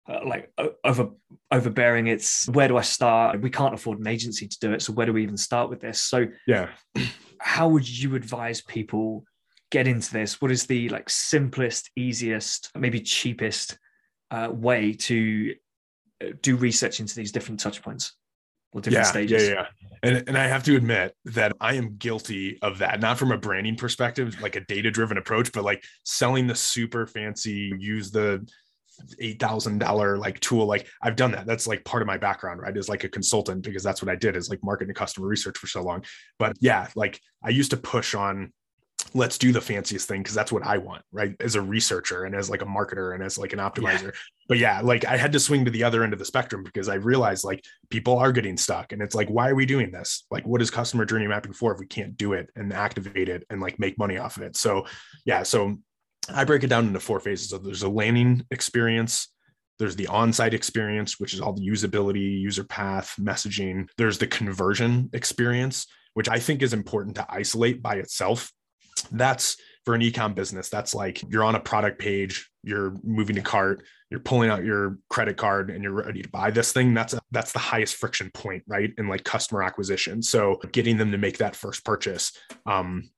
[0.09, 0.51] uh, like
[0.83, 1.11] over
[1.51, 2.07] overbearing.
[2.07, 3.38] It's where do I start?
[3.42, 4.81] We can't afford an agency to do it.
[4.81, 6.01] So where do we even start with this?
[6.01, 6.70] So yeah,
[7.38, 9.25] how would you advise people
[9.70, 13.78] get into this, what is the like simplest, easiest, maybe cheapest
[14.30, 15.54] uh, way to
[16.22, 18.14] uh, do research into these different touch points
[18.72, 19.48] or different yeah, stages?
[19.48, 19.66] Yeah, yeah.
[20.02, 23.38] And, and I have to admit that I am guilty of that, not from a
[23.38, 28.46] branding perspective, like a data driven approach, but like selling the super fancy, use the
[29.22, 30.66] $8,000 like tool.
[30.66, 31.46] Like I've done that.
[31.46, 32.76] That's like part of my background, right?
[32.76, 35.66] As like a consultant, because that's what I did is like marketing customer research for
[35.66, 36.04] so long.
[36.38, 38.52] But yeah, like I used to push on
[39.14, 41.35] let's do the fanciest thing because that's what I want, right?
[41.40, 44.05] As a researcher and as like a marketer and as like an optimizer.
[44.05, 44.11] Yeah.
[44.49, 46.88] But yeah, like I had to swing to the other end of the spectrum because
[46.88, 50.25] I realized like people are getting stuck and it's like, why are we doing this?
[50.31, 53.44] Like, what is customer journey mapping for if we can't do it and activate it
[53.51, 54.57] and like make money off of it?
[54.57, 54.87] So
[55.25, 55.77] yeah, so
[56.33, 57.51] I break it down into four phases.
[57.51, 59.29] So there's a landing experience,
[59.79, 63.88] there's the on-site experience, which is all the usability, user path, messaging.
[63.96, 68.53] There's the conversion experience, which I think is important to isolate by itself
[69.02, 70.68] that's for an ecom business.
[70.68, 74.98] That's like you're on a product page you're moving to cart you're pulling out your
[75.08, 76.92] credit card and you're ready to buy this thing.
[76.94, 78.92] That's a, that's the highest friction point right?
[78.98, 80.20] In like customer acquisition.
[80.20, 82.32] So getting them to make that first purchase
[82.66, 83.08] um,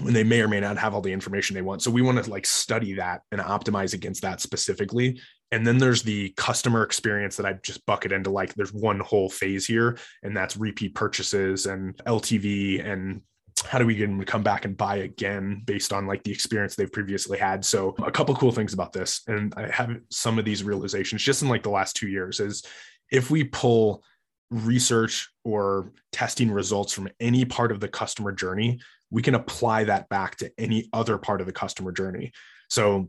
[0.00, 1.82] when they may or may not have all the information they want.
[1.82, 5.18] So we want to like study that and optimize against that specifically.
[5.50, 9.30] And then there's the customer experience that I just bucket into like there's one whole
[9.30, 13.22] phase here, and that's repeat purchases and LTV and
[13.64, 16.30] how do we get them to come back and buy again based on like the
[16.30, 20.38] experience they've previously had so a couple cool things about this and i have some
[20.38, 22.62] of these realizations just in like the last two years is
[23.10, 24.02] if we pull
[24.50, 28.78] research or testing results from any part of the customer journey
[29.10, 32.32] we can apply that back to any other part of the customer journey
[32.68, 33.08] so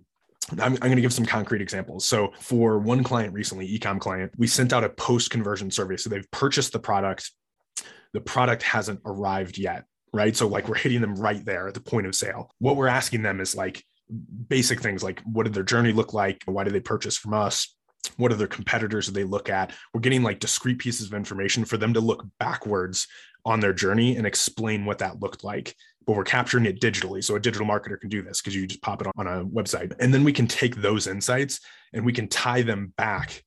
[0.52, 2.08] I'm, I'm, going to give some concrete examples.
[2.08, 5.98] So, for one client recently, ecom client, we sent out a post conversion survey.
[5.98, 7.32] So, they've purchased the product,
[8.14, 9.86] the product hasn't arrived yet
[10.16, 10.36] right?
[10.36, 12.50] So like we're hitting them right there at the point of sale.
[12.60, 13.84] What we're asking them is like
[14.48, 16.42] basic things like what did their journey look like?
[16.46, 17.76] Why did they purchase from us?
[18.18, 19.74] What other competitors do they look at?
[19.94, 23.08] We're getting like discrete pieces of information for them to look backwards
[23.46, 25.76] on their journey and explain what that looked like.
[26.06, 27.24] But we're capturing it digitally.
[27.24, 29.94] So a digital marketer can do this because you just pop it on a website.
[30.00, 31.60] And then we can take those insights
[31.94, 33.44] and we can tie them back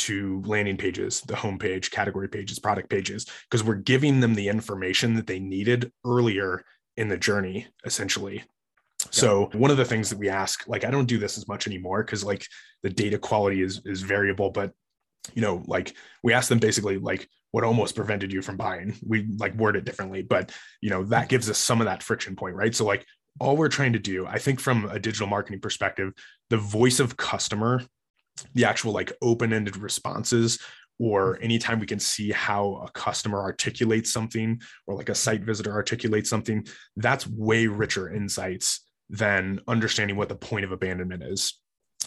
[0.00, 5.14] to landing pages, the homepage, category pages, product pages, because we're giving them the information
[5.14, 6.64] that they needed earlier
[6.96, 8.36] in the journey, essentially.
[8.36, 9.06] Yeah.
[9.10, 11.66] So one of the things that we ask, like I don't do this as much
[11.66, 12.46] anymore because like
[12.82, 14.72] the data quality is is variable, but
[15.34, 18.94] you know, like we ask them basically like what almost prevented you from buying.
[19.06, 22.36] We like word it differently, but you know, that gives us some of that friction
[22.36, 22.74] point, right?
[22.74, 23.06] So like
[23.38, 26.12] all we're trying to do, I think from a digital marketing perspective,
[26.48, 27.82] the voice of customer
[28.54, 30.58] the actual like open-ended responses
[30.98, 31.44] or mm-hmm.
[31.44, 36.30] anytime we can see how a customer articulates something or like a site visitor articulates
[36.30, 36.66] something
[36.96, 41.60] that's way richer insights than understanding what the point of abandonment is.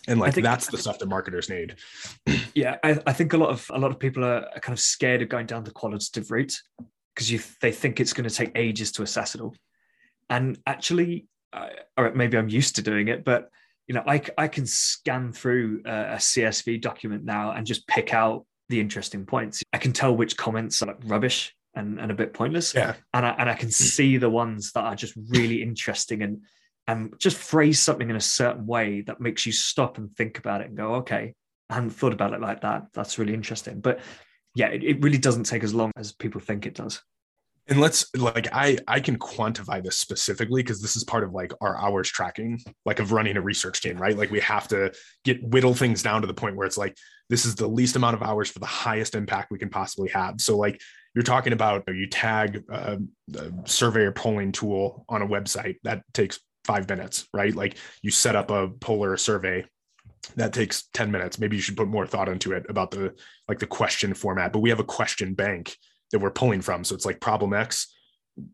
[0.07, 1.75] And like think, that's the stuff that marketers need.
[2.55, 5.23] Yeah I, I, think a lot of a lot of people are kind of scared
[5.23, 6.55] of going down the qualitative route
[7.15, 9.55] because you they think it's going to take ages to assess it all.
[10.29, 13.49] And actually all right maybe i'm used to doing it but
[13.87, 18.13] you know, I, I can scan through a, a CSV document now and just pick
[18.13, 19.61] out the interesting points.
[19.73, 22.73] I can tell which comments are like rubbish and, and a bit pointless.
[22.73, 22.95] Yeah.
[23.13, 23.73] And I, and I can hmm.
[23.73, 26.41] see the ones that are just really interesting and
[26.87, 30.59] and just phrase something in a certain way that makes you stop and think about
[30.59, 31.33] it and go, okay,
[31.69, 32.87] I hadn't thought about it like that.
[32.93, 33.79] That's really interesting.
[33.79, 34.01] But
[34.53, 37.01] yeah, it, it really doesn't take as long as people think it does.
[37.69, 41.53] And let's like i i can quantify this specifically because this is part of like
[41.61, 44.17] our hours tracking like of running a research team right?
[44.17, 44.91] Like we have to
[45.23, 46.97] get whittle things down to the point where it's like
[47.29, 50.41] this is the least amount of hours for the highest impact we can possibly have.
[50.41, 50.81] So like
[51.15, 55.77] you're talking about you tag um, a, a survey or polling tool on a website
[55.83, 57.55] that takes five minutes right?
[57.55, 59.65] Like you set up a poll or a survey
[60.35, 61.39] that takes 10 minutes.
[61.39, 63.13] Maybe you should put more thought into it about the
[63.47, 65.77] like the question format but we have a question bank
[66.13, 66.85] that we're pulling from.
[66.85, 67.93] So it's like problem x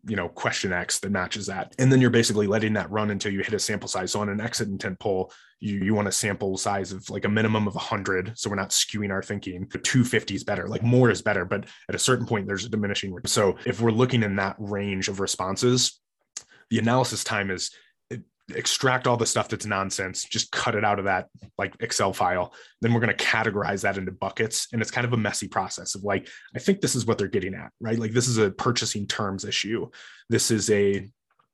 [0.06, 1.74] you know question x that matches that.
[1.78, 4.12] And then you're basically letting that run until you hit a sample size.
[4.12, 7.30] So on an exit intent poll you, you want a sample size of like a
[7.30, 9.68] minimum of 100 so we're not skewing our thinking.
[9.68, 13.16] 250 is better like more is better but at a certain point there's a diminishing
[13.26, 16.00] so if we're looking in that range of responses
[16.70, 17.72] the analysis time is
[18.56, 22.54] extract all the stuff that's nonsense, just cut it out of that like Excel file.
[22.82, 24.68] Then we're going to categorize that into buckets.
[24.72, 27.28] And it's kind of a messy process of like, I think this is what they're
[27.28, 28.00] getting at, right?
[28.00, 29.90] Like this is a purchasing terms issue.
[30.30, 31.10] This is a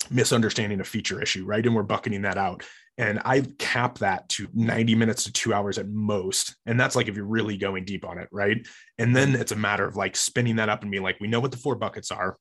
[0.10, 1.66] misunderstanding of feature issue, right?
[1.66, 2.64] And we're bucketing that out.
[2.98, 6.56] And I cap that to 90 minutes to two hours at most.
[6.66, 8.66] And that's like if you're really going deep on it, right?
[8.98, 11.42] And then it's a matter of like spinning that up and being like, we know
[11.42, 12.38] what the four buckets are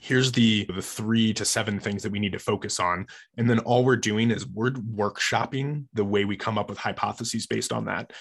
[0.00, 3.06] here's the the three to seven things that we need to focus on.
[3.36, 7.46] And then all we're doing is we're workshopping the way we come up with hypotheses
[7.46, 8.12] based on that.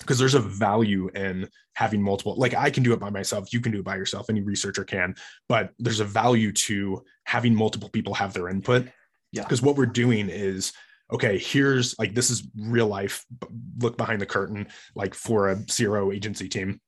[0.00, 3.60] Because there's a value in having multiple like i can do it by myself you
[3.60, 5.14] can do it by yourself any researcher can
[5.48, 8.86] but there's a value to having multiple people have their input.
[9.32, 9.42] Yeah.
[9.42, 10.72] Because what we're doing is
[11.12, 13.24] okay here's like this is real life
[13.78, 16.80] look behind the curtain like for a CRO agency team.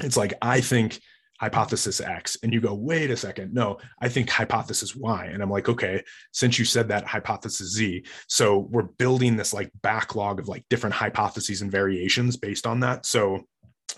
[0.00, 1.00] It's like i think
[1.40, 2.36] hypothesis X.
[2.42, 3.54] And you go, wait a second.
[3.54, 5.26] No, I think hypothesis Y.
[5.26, 8.04] And I'm like, okay, since you said that hypothesis Z.
[8.28, 13.06] So we're building this like backlog of like different hypotheses and variations based on that.
[13.06, 13.44] So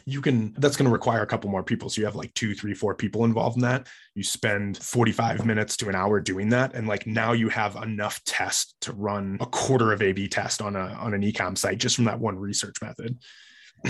[0.05, 2.55] you can that's going to require a couple more people so you have like two
[2.55, 6.75] three four people involved in that you spend 45 minutes to an hour doing that
[6.75, 10.63] and like now you have enough tests to run a quarter of a b test
[10.63, 13.19] on a on an ecom site just from that one research method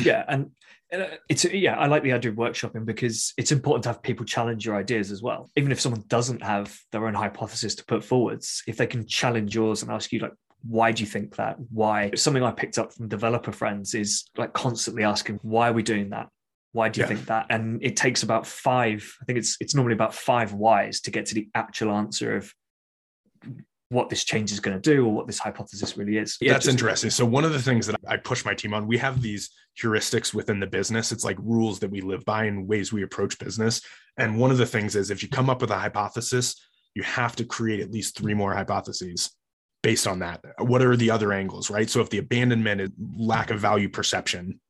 [0.00, 0.50] yeah and
[0.92, 4.24] uh, it's yeah i like the idea of workshopping because it's important to have people
[4.24, 5.50] challenge your ideas as well.
[5.56, 9.54] Even if someone doesn't have their own hypothesis to put forwards if they can challenge
[9.54, 11.56] yours and ask you like why do you think that?
[11.70, 12.10] Why?
[12.14, 16.10] Something i picked up from developer friends is like constantly asking why are we doing
[16.10, 16.28] that?
[16.72, 17.08] Why do you yeah.
[17.08, 17.46] think that?
[17.50, 21.26] And it takes about five i think it's it's normally about five whys to get
[21.26, 22.52] to the actual answer of
[23.90, 26.38] what this change is going to do or what this hypothesis really is.
[26.40, 27.10] Yeah, That's just- interesting.
[27.10, 29.50] So one of the things that I push my team on, we have these
[29.80, 31.10] heuristics within the business.
[31.12, 33.82] It's like rules that we live by and ways we approach business.
[34.16, 36.54] And one of the things is if you come up with a hypothesis,
[36.94, 39.30] you have to create at least three more hypotheses
[39.82, 40.44] based on that.
[40.58, 41.90] What are the other angles, right?
[41.90, 44.60] So if the abandonment is lack of value perception,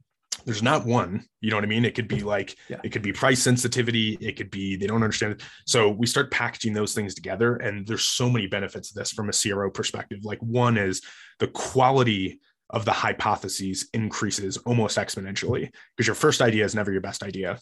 [0.45, 2.81] there's not one you know what i mean it could be like yeah.
[2.85, 6.31] it could be price sensitivity it could be they don't understand it so we start
[6.31, 10.21] packaging those things together and there's so many benefits of this from a cro perspective
[10.25, 11.03] like one is
[11.39, 17.01] the quality of the hypotheses increases almost exponentially because your first idea is never your
[17.01, 17.59] best idea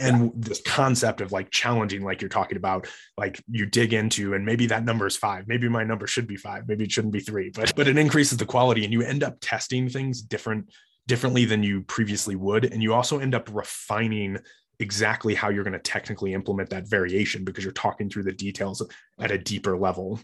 [0.00, 0.30] and yeah.
[0.36, 4.66] this concept of like challenging like you're talking about like you dig into and maybe
[4.66, 7.50] that number is five maybe my number should be five maybe it shouldn't be three
[7.50, 10.68] but but it increases the quality and you end up testing things different
[11.06, 12.64] differently than you previously would.
[12.64, 14.38] And you also end up refining
[14.78, 18.82] exactly how you're going to technically implement that variation because you're talking through the details
[19.20, 20.20] at a deeper level.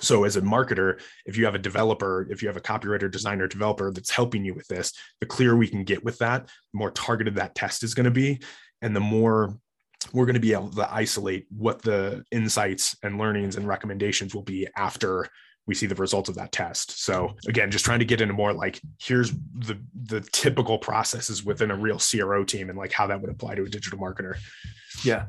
[0.00, 3.48] So, as a marketer, if you have a developer, if you have a copywriter, designer,
[3.48, 6.90] developer that's helping you with this, the clearer we can get with that, the more
[6.90, 8.40] targeted that test is going to be.
[8.80, 9.58] And the more
[10.12, 14.42] we're going to be able to isolate what the insights and learnings and recommendations will
[14.42, 15.26] be after
[15.68, 17.04] we see the results of that test.
[17.04, 21.70] So again, just trying to get into more like here's the the typical processes within
[21.70, 24.38] a real CRO team and like how that would apply to a digital marketer.
[25.04, 25.26] Yeah.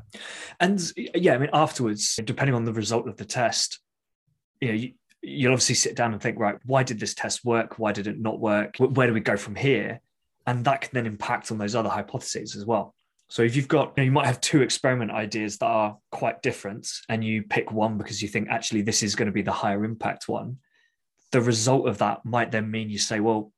[0.58, 3.78] And yeah, I mean afterwards, depending on the result of the test,
[4.60, 7.78] you know, you, you'll obviously sit down and think, right, why did this test work?
[7.78, 8.76] Why did it not work?
[8.78, 10.00] Where do we go from here?
[10.46, 12.94] And that can then impact on those other hypotheses as well.
[13.30, 16.42] So if you've got, you, know, you might have two experiment ideas that are quite
[16.42, 19.52] different, and you pick one because you think actually this is going to be the
[19.52, 20.58] higher impact one.
[21.30, 23.52] The result of that might then mean you say, well,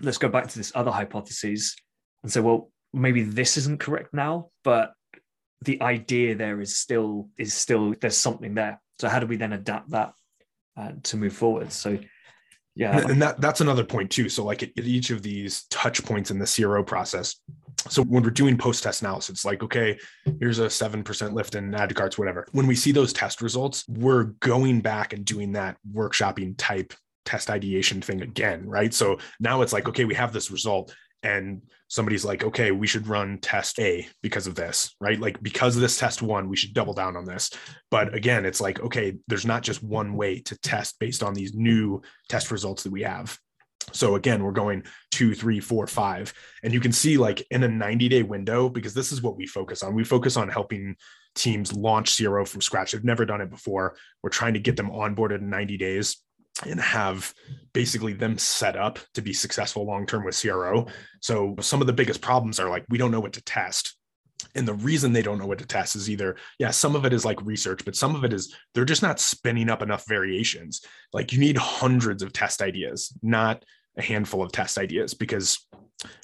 [0.00, 1.76] let's go back to this other hypothesis
[2.24, 4.92] and say, well, maybe this isn't correct now, but
[5.62, 8.80] the idea there is still is still there's something there.
[8.98, 10.12] So how do we then adapt that
[10.76, 11.72] uh, to move forward?
[11.72, 11.98] So
[12.74, 14.28] yeah, and that that's another point too.
[14.28, 17.36] So like at, each of these touch points in the CRO process,
[17.88, 19.98] so when we're doing post-test analysis, it's like, okay,
[20.40, 22.46] here's a 7% lift in add to carts, whatever.
[22.52, 26.94] When we see those test results, we're going back and doing that workshopping type
[27.24, 28.92] test ideation thing again, right?
[28.92, 30.94] So now it's like, okay, we have this result.
[31.24, 35.18] and somebody's like, okay, we should run test A because of this, right?
[35.18, 37.50] Like, because of this test one, we should double down on this.
[37.90, 41.54] But again, it's like, okay, there's not just one way to test based on these
[41.54, 43.38] new test results that we have.
[43.94, 46.34] So again, we're going two, three, four, five.
[46.62, 49.46] And you can see like in a 90 day window, because this is what we
[49.46, 49.94] focus on.
[49.94, 50.96] We focus on helping
[51.34, 52.92] teams launch CRO from scratch.
[52.92, 53.96] They've never done it before.
[54.22, 56.18] We're trying to get them onboarded in 90 days
[56.66, 57.34] and have
[57.72, 60.86] basically them set up to be successful long term with CRO.
[61.20, 63.96] So some of the biggest problems are like we don't know what to test.
[64.54, 67.12] And the reason they don't know what to test is either, yeah, some of it
[67.12, 70.82] is like research, but some of it is they're just not spinning up enough variations.
[71.12, 73.64] Like you need hundreds of test ideas, not
[73.96, 75.66] a handful of test ideas, because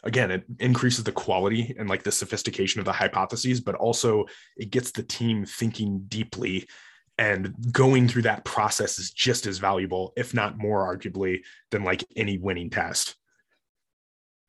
[0.02, 4.70] again, it increases the quality and like the sophistication of the hypotheses, but also it
[4.70, 6.66] gets the team thinking deeply
[7.18, 12.04] and going through that process is just as valuable if not more arguably than like
[12.16, 13.14] any winning test.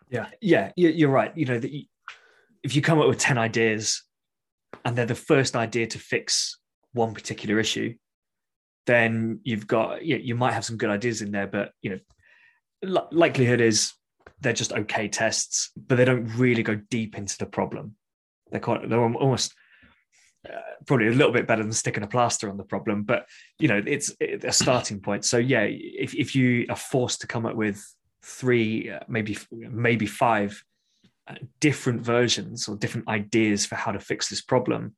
[0.10, 0.28] Yeah.
[0.42, 1.36] Yeah you're right.
[1.36, 1.72] You know that
[2.64, 4.04] if you come up with 10 ideas
[4.86, 6.60] and they're the first idea to fix
[6.94, 7.96] one particular issue
[8.88, 12.00] then you've got you, you might have some good ideas in there but you know
[12.84, 13.94] likelihood is
[14.40, 17.96] they're just okay tests but they don't really go deep into the problem
[18.52, 19.54] they're quite they're almost
[20.50, 23.28] uh, probably a little bit better than sticking a plaster on the problem, but
[23.60, 25.24] you know, it's, a starting point.
[25.24, 27.80] So yeah, if, if you are forced to come up with
[28.24, 30.64] three, uh, maybe maybe five
[31.28, 34.96] uh, different versions or different ideas for how to fix this problem,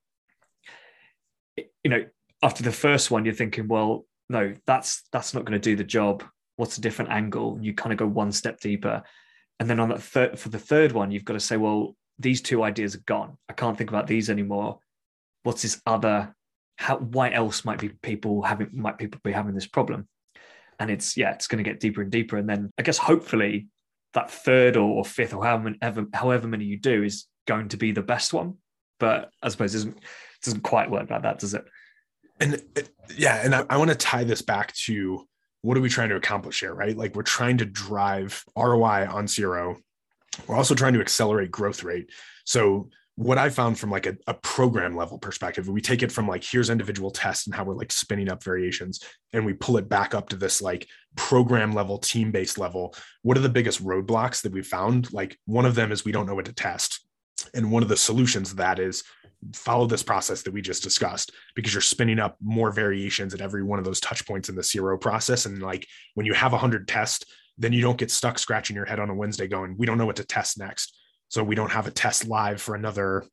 [1.57, 2.05] you know,
[2.41, 5.83] after the first one, you're thinking, well, no, that's that's not going to do the
[5.83, 6.23] job.
[6.55, 7.57] What's a different angle?
[7.61, 9.03] You kind of go one step deeper,
[9.59, 12.41] and then on that third for the third one, you've got to say, well, these
[12.41, 13.37] two ideas are gone.
[13.49, 14.79] I can't think about these anymore.
[15.43, 16.35] What's this other
[16.77, 20.07] how why else might be people having might people be having this problem?
[20.79, 22.37] And it's yeah it's going to get deeper and deeper.
[22.37, 23.67] And then i guess hopefully
[24.13, 28.01] that third or fifth or however, however many you do is going to be the
[28.01, 28.55] best one.
[28.99, 31.65] But i suppose it doesn't, it doesn't quite work like that does it?
[32.39, 32.81] And uh,
[33.15, 35.27] yeah and i, I want to tie this back to
[35.63, 39.27] what are we trying to accomplish here right like we're trying to drive roi on
[39.27, 39.75] CRO
[40.47, 42.11] we're also trying to accelerate growth rate
[42.45, 46.27] so what I found from like a, a, program level perspective, we take it from
[46.27, 49.01] like here's individual tests and how we're like spinning up variations,
[49.33, 52.95] and we pull it back up to this like program level, team based level.
[53.21, 55.13] What are the biggest roadblocks that we found?
[55.13, 57.05] Like one of them is we don't know what to test,
[57.53, 59.03] and one of the solutions to that is
[59.53, 63.63] follow this process that we just discussed because you're spinning up more variations at every
[63.63, 65.45] one of those touch points in the CRO process.
[65.45, 67.25] And like when you have a hundred tests,
[67.57, 70.05] then you don't get stuck scratching your head on a Wednesday going, we don't know
[70.05, 70.97] what to test next
[71.29, 73.25] so we don't have a test live for another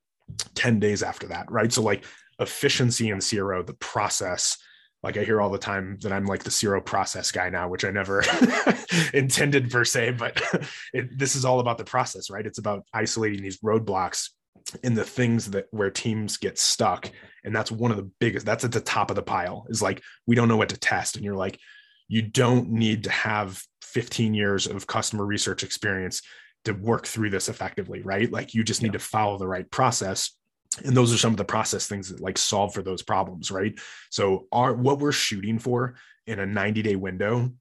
[0.54, 1.72] 10 days after that, right?
[1.72, 2.04] So like
[2.38, 4.56] efficiency in CRO, the process,
[5.02, 7.84] like I hear all the time that I'm like the CRO process guy now, which
[7.84, 8.22] I never
[9.14, 10.40] intended per se, but
[10.94, 12.46] it, this is all about the process, right?
[12.46, 14.30] It's about isolating these roadblocks
[14.82, 17.10] in the things that where teams get stuck.
[17.44, 20.02] And that's one of the biggest, that's at the top of the pile is like,
[20.26, 21.16] we don't know what to test.
[21.16, 21.58] And you're like,
[22.08, 26.22] you don't need to have 15 years of customer research experience
[26.64, 28.30] to work through this effectively, right?
[28.30, 28.98] Like you just need yeah.
[28.98, 30.36] to follow the right process.
[30.84, 33.78] And those are some of the process things that like solve for those problems, right?
[34.10, 35.94] So our what we're shooting for
[36.26, 37.52] in a 90 day window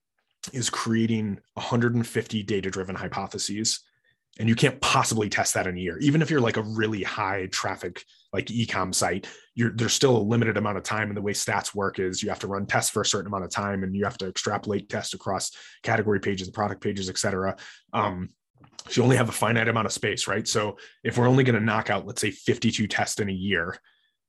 [0.54, 3.82] is creating 150 data driven hypotheses
[4.38, 7.04] and you can't possibly test that in a year even if you're like a really
[7.04, 11.22] high traffic like ecom site you're there's still a limited amount of time and the
[11.22, 13.84] way stats work is you have to run tests for a certain amount of time
[13.84, 15.52] and you have to extrapolate tests across
[15.84, 17.56] category pages and product pages et cetera
[17.94, 18.30] um,
[18.88, 20.48] so you only have a finite amount of space, right?
[20.48, 23.78] So if we're only going to knock out, let's say 52 tests in a year,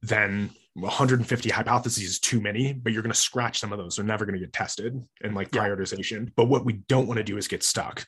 [0.02, 3.96] then 150 hypotheses is too many, but you're going to scratch some of those.
[3.96, 6.30] They're never going to get tested in like prioritization.
[6.36, 8.06] But what we don't want to do is get stuck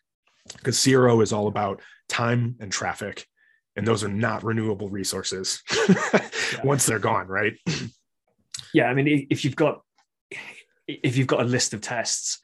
[0.57, 3.27] because CRO is all about time and traffic.
[3.75, 5.63] And those are not renewable resources
[6.65, 7.55] once they're gone, right?
[8.75, 8.85] Yeah.
[8.85, 9.83] I mean, if you've got,
[10.87, 12.39] if you've got a list of tests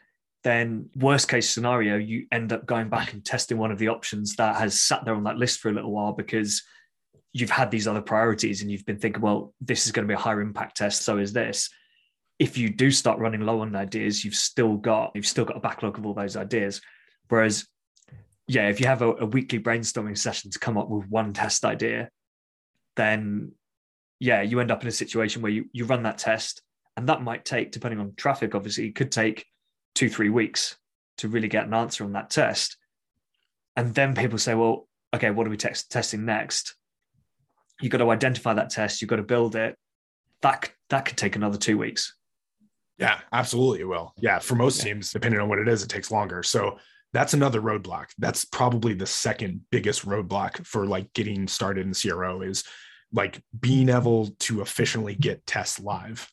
[0.44, 4.37] then worst case scenario, you end up going back and testing one of the options
[4.37, 6.62] that has sat there on that list for a little while because
[7.32, 10.14] you've had these other priorities and you've been thinking, well, this is going to be
[10.14, 11.02] a higher impact test.
[11.02, 11.70] So is this.
[12.38, 15.61] If you do start running low on ideas, you've still got you've still got a
[15.61, 16.80] backlog of all those ideas.
[17.28, 17.66] Whereas,
[18.48, 21.64] yeah, if you have a, a weekly brainstorming session to come up with one test
[21.64, 22.08] idea,
[22.96, 23.52] then
[24.18, 26.62] yeah, you end up in a situation where you you run that test,
[26.96, 29.46] and that might take, depending on traffic, obviously, it could take
[29.94, 30.76] two, three weeks
[31.18, 32.76] to really get an answer on that test.
[33.76, 36.74] And then people say, well, okay, what are we testing next?
[37.80, 39.76] You've got to identify that test, you've got to build it.
[40.42, 42.14] That, that could take another two weeks.
[42.98, 43.81] Yeah, absolutely.
[43.81, 44.12] It will.
[44.16, 44.40] Yeah.
[44.40, 44.92] For most yeah.
[44.92, 46.42] teams, depending on what it is, it takes longer.
[46.42, 46.79] So
[47.13, 48.06] that's another roadblock.
[48.19, 52.65] That's probably the second biggest roadblock for like getting started in cro is
[53.13, 56.31] like being able to efficiently get tests live.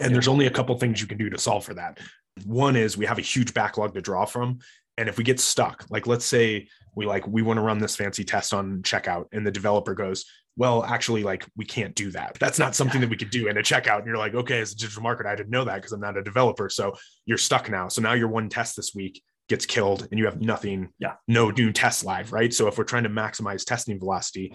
[0.00, 1.98] And there's only a couple things you can do to solve for that.
[2.44, 4.58] One is we have a huge backlog to draw from.
[4.98, 7.96] And if we get stuck like let's say we like we want to run this
[7.96, 12.36] fancy test on checkout and the developer goes well actually like we can't do that.
[12.38, 13.98] That's not something that we could do in a checkout.
[13.98, 16.18] And you're like okay as a digital marketer i didn't know that because i'm not
[16.18, 16.68] a developer.
[16.68, 16.94] So
[17.24, 17.88] you're stuck now.
[17.88, 21.14] So now you're one test this week gets killed and you have nothing yeah.
[21.28, 22.54] no new test live right?
[22.54, 24.54] So if we're trying to maximize testing velocity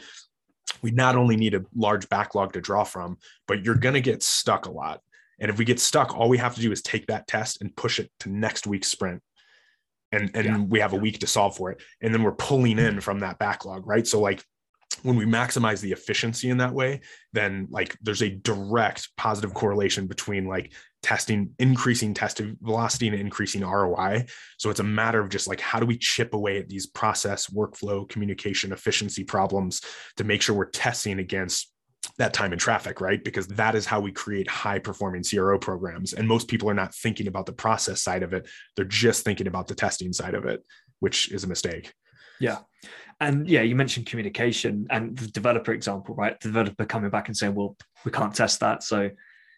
[0.81, 4.23] we not only need a large backlog to draw from but you're going to get
[4.23, 5.01] stuck a lot.
[5.39, 7.75] And if we get stuck all we have to do is take that test and
[7.75, 9.21] push it to next week's sprint.
[10.13, 10.57] And and yeah.
[10.57, 11.81] we have a week to solve for it.
[12.01, 12.99] And then we're pulling in mm-hmm.
[12.99, 14.07] from that backlog right?
[14.07, 14.43] So like
[15.03, 17.01] when we maximize the efficiency in that way
[17.33, 20.73] then like there's a direct positive correlation between like
[21.03, 24.25] testing increasing test velocity and increasing roi
[24.57, 27.47] so it's a matter of just like how do we chip away at these process
[27.47, 29.81] workflow communication efficiency problems
[30.17, 31.71] to make sure we're testing against
[32.17, 33.23] that time in traffic, right?
[33.23, 36.13] Because that is how we create high performing CRO programs.
[36.13, 38.47] And most people are not thinking about the process side of it.
[38.75, 40.63] They're just thinking about the testing side of it,
[40.99, 41.93] which is a mistake.
[42.39, 42.59] Yeah.
[43.19, 46.39] And yeah, you mentioned communication and the developer example, right?
[46.39, 48.83] The developer coming back and saying, well, we can't test that.
[48.83, 49.09] So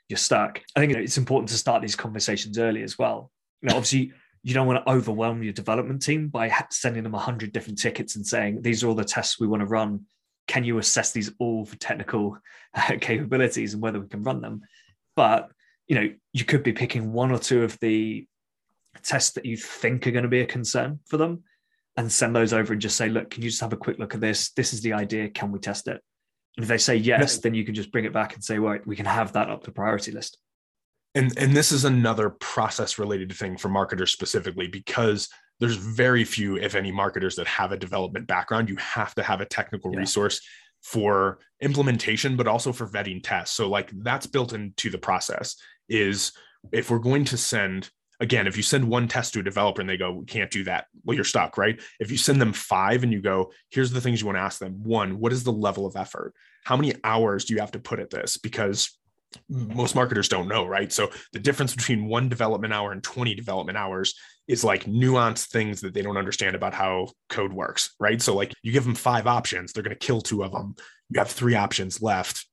[0.09, 0.61] you're stuck.
[0.75, 3.31] I think it's important to start these conversations early as well.
[3.61, 7.51] You know, obviously, you don't want to overwhelm your development team by sending them 100
[7.51, 10.05] different tickets and saying, these are all the tests we want to run
[10.47, 12.37] can you assess these all for technical
[12.73, 14.61] uh, capabilities and whether we can run them?
[15.15, 15.51] But
[15.87, 18.27] you know, you could be picking one or two of the
[19.03, 21.43] tests that you think are going to be a concern for them
[21.97, 24.13] and send those over and just say, look, can you just have a quick look
[24.13, 24.51] at this?
[24.51, 25.29] This is the idea.
[25.29, 26.01] Can we test it?
[26.55, 28.79] And if they say yes, then you can just bring it back and say, well,
[28.85, 30.37] we can have that up the priority list.
[31.15, 35.29] And and this is another process related thing for marketers specifically because
[35.59, 38.69] there's very few, if any, marketers that have a development background.
[38.69, 39.99] You have to have a technical yeah.
[39.99, 40.41] resource
[40.83, 43.55] for implementation, but also for vetting tests.
[43.55, 45.55] So, like, that's built into the process.
[45.89, 46.31] Is
[46.71, 47.89] if we're going to send,
[48.19, 50.63] again, if you send one test to a developer and they go, we can't do
[50.63, 51.79] that, well, you're stuck, right?
[51.99, 54.59] If you send them five and you go, here's the things you want to ask
[54.59, 56.33] them one, what is the level of effort?
[56.63, 58.37] How many hours do you have to put at this?
[58.37, 58.97] Because
[59.49, 60.91] most marketers don't know, right?
[60.91, 64.15] So the difference between one development hour and 20 development hours
[64.47, 68.21] is like nuanced things that they don't understand about how code works, right?
[68.21, 70.75] So like you give them five options, they're going to kill two of them.
[71.09, 72.45] You have three options left.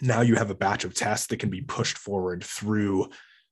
[0.00, 3.08] Now you have a batch of tests that can be pushed forward through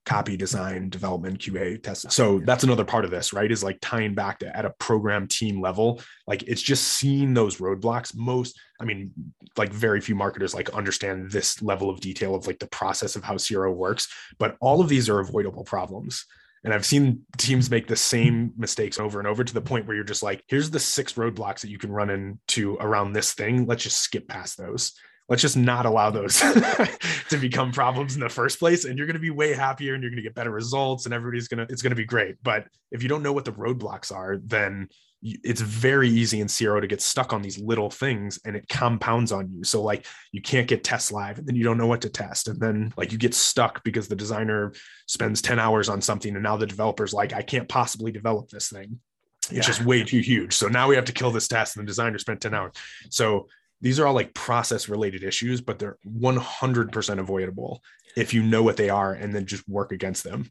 [0.07, 2.11] copy design development qa test.
[2.13, 5.27] So that's another part of this right is like tying back to at a program
[5.27, 8.17] team level like it's just seeing those roadblocks.
[8.17, 9.11] Most i mean
[9.57, 13.25] like very few marketers like understand this level of detail of like the process of
[13.25, 14.07] how cro works
[14.39, 16.25] but all of these are avoidable problems.
[16.65, 19.95] And I've seen teams make the same mistakes over and over to the point where
[19.95, 23.67] you're just like, here's the six roadblocks that you can run into around this thing.
[23.67, 24.93] Let's just skip past those
[25.29, 26.39] let's just not allow those
[27.29, 30.03] to become problems in the first place and you're going to be way happier and
[30.03, 32.37] you're going to get better results and everybody's going to it's going to be great
[32.43, 34.89] but if you don't know what the roadblocks are then
[35.23, 39.33] it's very easy in CRO to get stuck on these little things and it compounds
[39.33, 39.65] on you.
[39.65, 42.49] So like you can't get tests live and then you don't know what to test.
[42.49, 44.73] And then like you get stuck because the designer
[45.07, 48.69] spends 10 hours on something and now the developer's like, I can't possibly develop this
[48.69, 49.01] thing.
[49.45, 49.63] It's yeah.
[49.63, 50.53] just way too huge.
[50.53, 52.73] So now we have to kill this test and the designer spent 10 hours.
[53.11, 53.49] So
[53.81, 57.83] these are all like process related issues, but they're 100% avoidable
[58.17, 60.51] if you know what they are and then just work against them.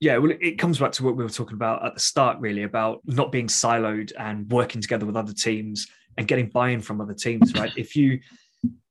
[0.00, 2.62] Yeah, well, it comes back to what we were talking about at the start, really,
[2.62, 7.14] about not being siloed and working together with other teams and getting buy-in from other
[7.14, 7.72] teams, right?
[7.76, 8.20] if you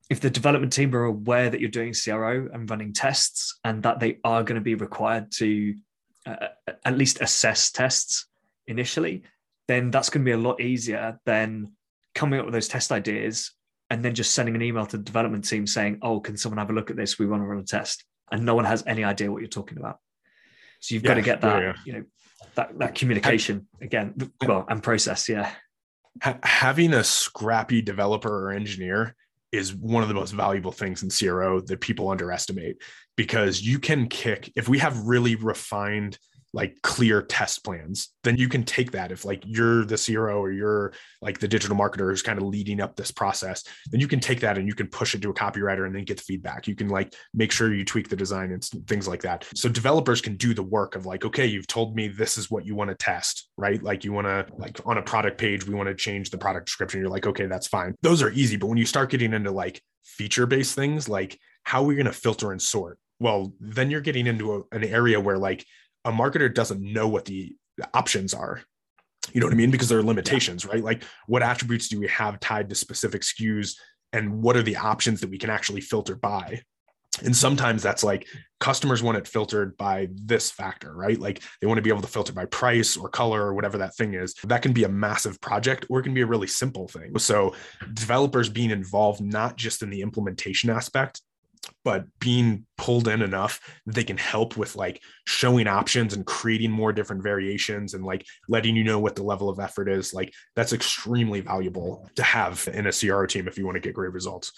[0.09, 3.99] if the development team are aware that you're doing CRO and running tests and that
[3.99, 5.75] they are going to be required to
[6.25, 6.47] uh,
[6.85, 8.27] at least assess tests
[8.67, 9.23] initially,
[9.67, 11.73] then that's going to be a lot easier than
[12.15, 13.51] coming up with those test ideas
[13.89, 16.69] and then just sending an email to the development team saying, "Oh, can someone have
[16.69, 17.17] a look at this?
[17.17, 19.77] We want to run a test," and no one has any idea what you're talking
[19.77, 19.97] about.
[20.79, 21.73] So you've yeah, got to get that, yeah, yeah.
[21.85, 22.03] you know,
[22.55, 24.15] that that communication again,
[24.45, 25.29] well, and process.
[25.29, 25.51] Yeah,
[26.43, 29.15] having a scrappy developer or engineer
[29.51, 32.81] is one of the most valuable things in CRO that people underestimate
[33.15, 36.17] because you can kick if we have really refined
[36.53, 39.11] like clear test plans then you can take that.
[39.11, 40.91] If like you're the CRO or you're
[41.21, 44.41] like the digital marketer who's kind of leading up this process then you can take
[44.41, 46.67] that and you can push it to a copywriter and then get the feedback.
[46.67, 49.45] You can like make sure you tweak the design and things like that.
[49.55, 52.65] So developers can do the work of like okay you've told me this is what
[52.65, 53.81] you want to test right?
[53.81, 56.65] Like you want to like on a product page we want to change the product
[56.65, 56.99] description.
[56.99, 57.95] You're like okay that's fine.
[58.01, 61.81] Those are easy but when you start getting into like feature based things like how
[61.81, 62.99] are we going to filter and sort?
[63.19, 65.65] Well then you're getting into a, an area where like
[66.07, 67.55] a marketer doesn't know what the
[67.93, 68.61] options are
[69.33, 69.71] You know what I mean?
[69.71, 70.71] Because there are limitations, yeah.
[70.71, 70.83] right?
[70.83, 73.75] Like what attributes do we have tied to specific SKUs
[74.13, 76.61] and what are the options that we can actually filter by?
[77.23, 78.27] And sometimes that's like
[78.59, 81.19] customers want it filtered by this factor, right?
[81.19, 83.95] Like they want to be able to filter by price or color or whatever that
[83.95, 84.35] thing is.
[84.43, 87.17] That can be a massive project or it can be a really simple thing.
[87.17, 87.55] So
[87.93, 91.21] developers being involved not just in the implementation aspect,
[91.83, 96.91] but being pulled in enough they can help with like showing options and creating more
[96.93, 100.73] different variations and like letting you know what the level of effort is like that's
[100.73, 104.51] extremely valuable to have in a CRO team if you want to get great results.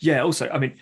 [0.00, 0.76] Yeah, also, I mean,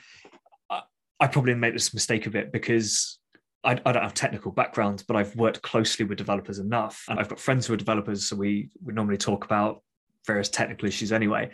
[0.70, 0.82] I,
[1.20, 3.18] I probably made this mistake a bit because
[3.64, 7.28] I, I, don't have technical background, but I've worked closely with developers enough, and I've
[7.28, 9.82] got friends who are developers, so we we normally talk about
[10.26, 11.51] various technical issues anyway.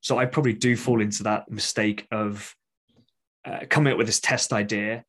[0.00, 2.54] So I probably do fall into that mistake of
[3.44, 5.04] uh, coming up with this test idea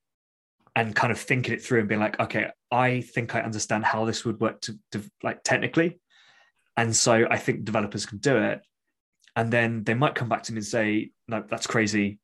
[0.75, 4.05] and kind of thinking it through and being like, okay, I think I understand how
[4.05, 5.99] this would work to, to like technically.
[6.75, 8.61] And so I think developers can do it.
[9.35, 12.19] And then they might come back to me and say, no, that's crazy.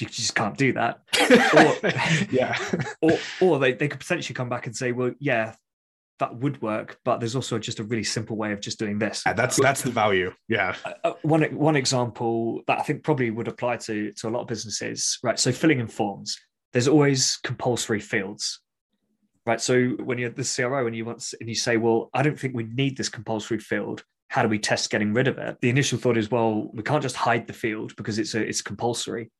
[0.00, 1.02] You just can't do that.
[1.54, 2.58] or, yeah.
[3.00, 5.54] or or they, they could potentially come back and say, well, yeah,
[6.20, 9.22] that would work, but there's also just a really simple way of just doing this.
[9.24, 10.32] That's that's the value.
[10.48, 10.76] Yeah.
[10.84, 14.42] Uh, uh, one one example that I think probably would apply to to a lot
[14.42, 15.38] of businesses, right?
[15.38, 16.38] So filling in forms,
[16.72, 18.60] there's always compulsory fields,
[19.46, 19.60] right?
[19.60, 22.54] So when you're the CRO and you want and you say, well, I don't think
[22.54, 24.04] we need this compulsory field.
[24.28, 25.58] How do we test getting rid of it?
[25.60, 28.62] The initial thought is, well, we can't just hide the field because it's a, it's
[28.62, 29.30] compulsory.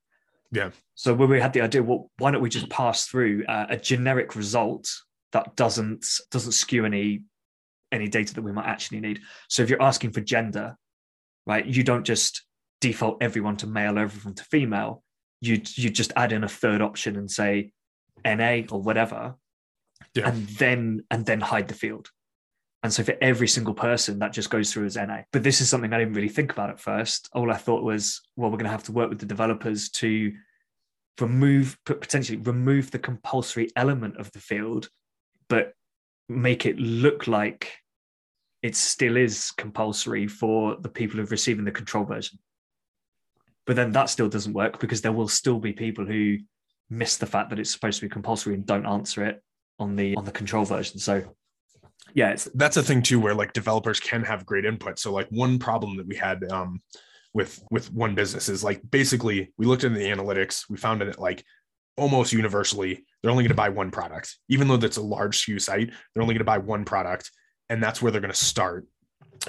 [0.53, 0.71] Yeah.
[0.95, 3.77] So when we had the idea, well, why don't we just pass through uh, a
[3.77, 4.89] generic result
[5.35, 7.25] that doesn't doesn't skew any
[7.93, 9.21] any data that we might actually need.
[9.49, 10.77] So if you're asking for gender,
[11.47, 12.43] right, you don't just
[12.81, 15.03] default everyone to male, everyone to female.
[15.41, 17.73] You you just add in a third option and say
[18.25, 19.35] NA or whatever,
[20.15, 20.29] yeah.
[20.29, 22.09] and then and then hide the field.
[22.85, 25.23] And so for every single person, that just goes through as NA.
[25.33, 27.29] But this is something I didn't really think about at first.
[27.33, 30.33] All I thought was, well, we're going to have to work with the developers to
[31.21, 34.89] remove potentially remove the compulsory element of the field
[35.49, 35.73] but
[36.29, 37.73] make it look like
[38.63, 42.39] it still is compulsory for the people who've receiving the control version.
[43.67, 46.39] But then that still doesn't work because there will still be people who
[46.91, 49.43] miss the fact that it's supposed to be compulsory and don't answer it
[49.79, 50.99] on the on the control version.
[50.99, 51.25] So
[52.15, 54.99] yeah, that's a thing too where like developers can have great input.
[54.99, 56.83] So like one problem that we had um
[57.33, 61.19] with with one business is like basically we looked into the analytics, we found that
[61.19, 61.45] like
[61.97, 65.59] almost universally they're only going to buy one product even though that's a large SKU
[65.59, 67.31] site they're only going to buy one product
[67.71, 68.87] and that's where they're going to start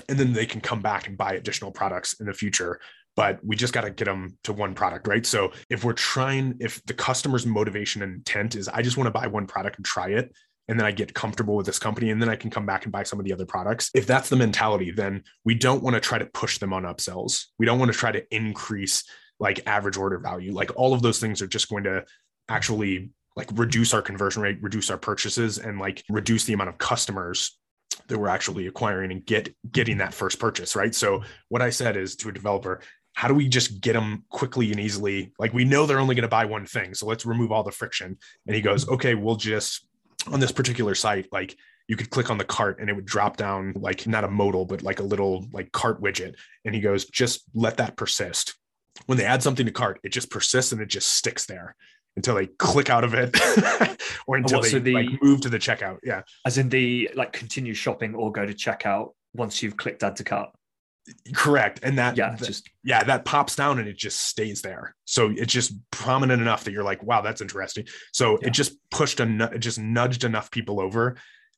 [0.07, 2.79] and then they can come back and buy additional products in the future
[3.17, 6.55] but we just got to get them to one product right so if we're trying
[6.61, 9.85] if the customer's motivation and intent is i just want to buy one product and
[9.85, 10.33] try it
[10.67, 12.91] and then I get comfortable with this company and then I can come back and
[12.91, 13.91] buy some of the other products.
[13.93, 17.45] If that's the mentality, then we don't want to try to push them on upsells.
[17.59, 19.03] We don't want to try to increase
[19.39, 20.53] like average order value.
[20.53, 22.05] Like all of those things are just going to
[22.49, 26.77] actually like reduce our conversion rate, reduce our purchases, and like reduce the amount of
[26.77, 27.57] customers
[28.07, 30.93] that we're actually acquiring and get getting that first purchase, right?
[30.93, 32.81] So what I said is to a developer,
[33.13, 35.33] how do we just get them quickly and easily?
[35.39, 37.71] Like we know they're only going to buy one thing, so let's remove all the
[37.71, 38.17] friction.
[38.47, 39.87] And he goes, okay, we'll just
[40.31, 41.55] on this particular site, like
[41.87, 44.65] you could click on the cart and it would drop down like not a modal,
[44.65, 46.35] but like a little like cart widget.
[46.63, 48.55] And he goes, just let that persist.
[49.05, 51.75] When they add something to cart, it just persists and it just sticks there
[52.15, 53.35] until they click out of it
[54.27, 55.99] or until what, they so the, like move to the checkout.
[56.03, 56.21] Yeah.
[56.45, 60.23] As in the like continue shopping or go to checkout once you've clicked add to
[60.23, 60.49] cart.
[61.35, 61.81] Correct.
[61.83, 64.95] And that yeah, just yeah, that pops down and it just stays there.
[65.05, 67.85] So it's just prominent enough that you're like, wow, that's interesting.
[68.11, 68.47] So yeah.
[68.47, 71.17] it just pushed a it just nudged enough people over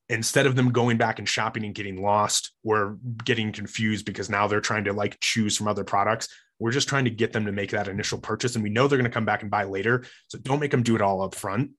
[0.10, 4.48] instead of them going back and shopping and getting lost or getting confused because now
[4.48, 6.30] they're trying to like choose from other products
[6.60, 8.98] we're just trying to get them to make that initial purchase, and we know they're
[8.98, 10.04] going to come back and buy later.
[10.28, 11.72] So don't make them do it all up front.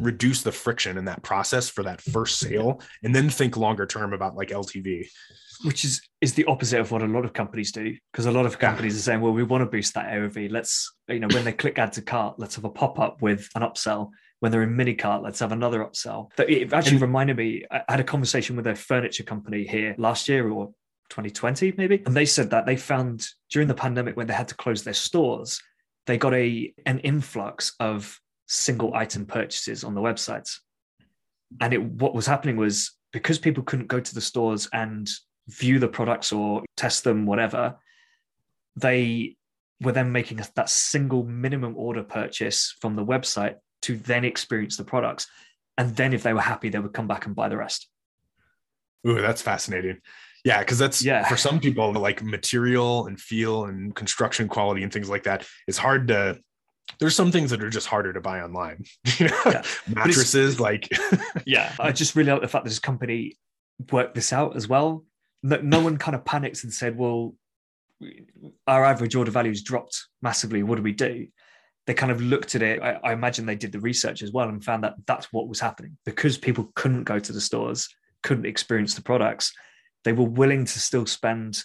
[0.00, 4.12] Reduce the friction in that process for that first sale, and then think longer term
[4.12, 5.06] about like LTV.
[5.64, 8.46] Which is is the opposite of what a lot of companies do, because a lot
[8.46, 10.50] of companies are saying, "Well, we want to boost that AOV.
[10.50, 13.48] Let's, you know, when they click add to cart, let's have a pop up with
[13.54, 14.10] an upsell."
[14.40, 16.30] When they're in minicart, let's have another upsell.
[16.38, 17.64] It actually reminded me.
[17.70, 20.72] I had a conversation with a furniture company here last year or
[21.10, 24.56] 2020 maybe and they said that they found during the pandemic when they had to
[24.56, 25.62] close their stores
[26.06, 30.58] they got a an influx of single item purchases on the websites
[31.60, 35.08] and it what was happening was because people couldn't go to the stores and
[35.48, 37.76] view the products or test them whatever
[38.74, 39.36] they
[39.80, 43.54] were then making that single minimum order purchase from the website
[43.86, 45.26] to then experience the products
[45.78, 47.88] and then if they were happy they would come back and buy the rest
[49.06, 49.98] Ooh, that's fascinating.
[50.44, 51.28] Yeah, because that's Yeah.
[51.28, 55.78] for some people like material and feel and construction quality and things like that is
[55.78, 56.40] hard to.
[56.98, 58.84] There's some things that are just harder to buy online.
[59.18, 59.62] You know, Yeah.
[59.86, 60.88] mattresses like
[61.46, 63.38] yeah i just really like the fact that this company
[63.92, 65.04] worked this out as well
[65.44, 67.34] no, no one kind of panicked and said well
[68.66, 71.28] our average order values dropped massively what do we do
[71.86, 72.82] they kind of looked at it.
[72.82, 75.60] I, I imagine they did the research as well and found that that's what was
[75.60, 75.96] happening.
[76.04, 77.88] Because people couldn't go to the stores
[78.26, 79.52] couldn't experience the products
[80.04, 81.62] they were willing to still spend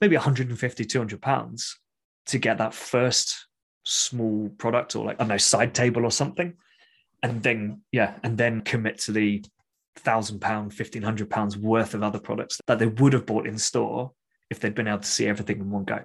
[0.00, 1.78] maybe 150 200 pounds
[2.26, 3.46] to get that first
[3.84, 6.54] small product or like i don't know side table or something.
[7.22, 9.44] And then yeah and then commit to the
[9.96, 13.58] thousand pound fifteen hundred pounds worth of other products that they would have bought in
[13.58, 14.12] store
[14.50, 16.04] if they'd been able to see everything in one go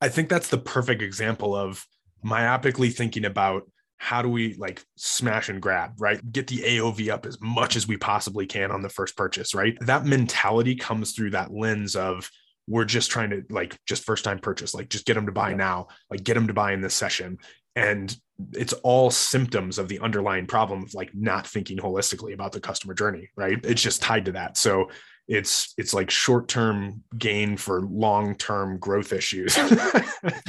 [0.00, 1.84] I think that's the perfect example of
[2.24, 6.20] myopically thinking about how do we like smash and grab, right?
[6.32, 9.76] Get the AOV up as much as we possibly can on the first purchase, right?
[9.82, 12.30] That mentality comes through that lens of
[12.66, 15.50] we're just trying to like just first time purchase, like just get them to buy
[15.50, 15.56] Yeah.
[15.56, 17.38] now, like get them to buy in this session.
[17.76, 18.16] And
[18.52, 22.94] it's all symptoms of the underlying problem of like not thinking holistically about the customer
[22.94, 23.58] journey, right?
[23.64, 24.56] It's just tied to that.
[24.56, 24.90] So
[25.30, 29.56] it's it's like short-term gain for long-term growth issues.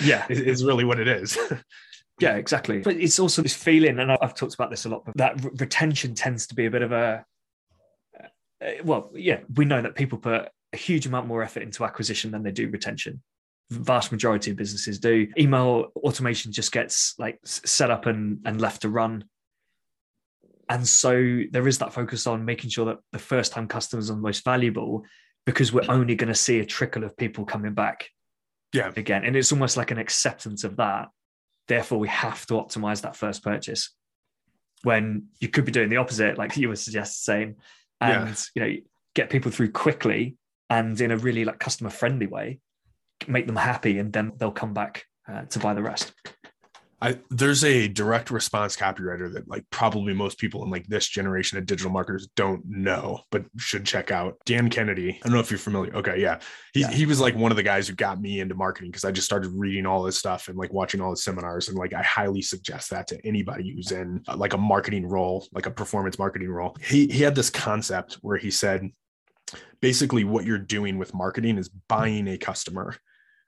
[0.04, 0.26] Yeah.
[0.30, 1.38] Is, really what it is.
[2.20, 2.82] Yeah exactly.
[2.82, 5.50] But it's also this feeling and i've talked about this a lot but that re-
[5.58, 7.26] retention tends to be a bit of a
[8.22, 12.30] uh, well yeah we know that people put a huge amount more effort into acquisition
[12.30, 13.22] than they do retention.
[13.72, 15.28] Vast majority of businesses do.
[15.38, 19.24] Email automation just gets like set up and, and left to run
[20.72, 24.16] and so there is that focus on making sure that the first time customers are
[24.16, 25.04] the most valuable
[25.46, 28.10] because we're only going to see a trickle of people coming back
[28.72, 28.90] Yeah.
[28.96, 29.26] again.
[29.26, 31.10] And it's almost like an acceptance of that.
[31.68, 33.94] Therefore we have to optimize that first purchase
[34.84, 37.56] when you could be doing the opposite like you were suggesting saying
[38.00, 38.76] and you know
[39.14, 40.38] get people through quickly
[40.70, 42.60] and in a really like customer friendly way
[43.28, 46.14] make them happy and then they'll come back uh, to buy the rest
[47.04, 51.58] I, there's a direct response copywriter that like probably most people in like this generation
[51.58, 54.38] of digital marketers don't know, but should check out.
[54.46, 55.20] Dan Kennedy.
[55.24, 55.96] I don't know if you're familiar.
[55.96, 56.40] Okay, yeah.
[56.74, 56.92] He, Yeah.
[56.92, 59.26] he was like one of the guys who got me into marketing because I just
[59.26, 61.70] started reading all this stuff and like watching all his seminars.
[61.70, 65.48] And like I highly suggest that to anybody who's in uh, like a marketing role,
[65.54, 66.78] like a performance marketing role.
[66.84, 68.88] He he had this concept where he said
[69.82, 72.96] basically what you're doing with marketing is buying a customer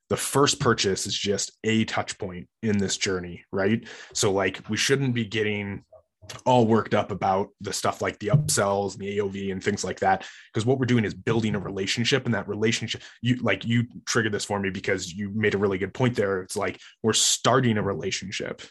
[0.10, 3.88] the first purchase is just a touch point in this journey, right?
[4.14, 5.84] So, like, we shouldn't be getting
[6.46, 10.00] all worked up about the stuff like the upsells and the AOV and things like
[10.00, 10.26] that.
[10.54, 14.32] Because what we're doing is building a relationship, and that relationship, you like, you triggered
[14.32, 16.42] this for me because you made a really good point there.
[16.42, 18.62] It's like we're starting a relationship.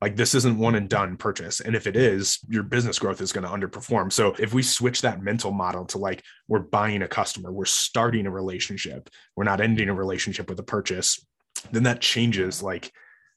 [0.00, 1.60] Like, this isn't one and done purchase.
[1.60, 4.10] And if it is, your business growth is going to underperform.
[4.12, 8.26] So, if we switch that mental model to like, we're buying a customer, we're starting
[8.26, 11.24] a relationship, we're not ending a relationship with a purchase,
[11.70, 12.92] then that changes like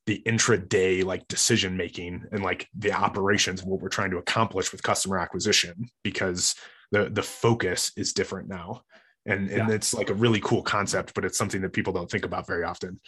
[0.06, 4.72] the intraday like decision making and like the operations of what we're trying to accomplish
[4.72, 6.56] with customer acquisition because
[6.92, 8.82] the the focus is different now.
[9.26, 9.76] And, and Yeah.
[9.76, 12.66] it's like a really cool concept, but it's something that people don't think about very
[12.66, 13.00] often.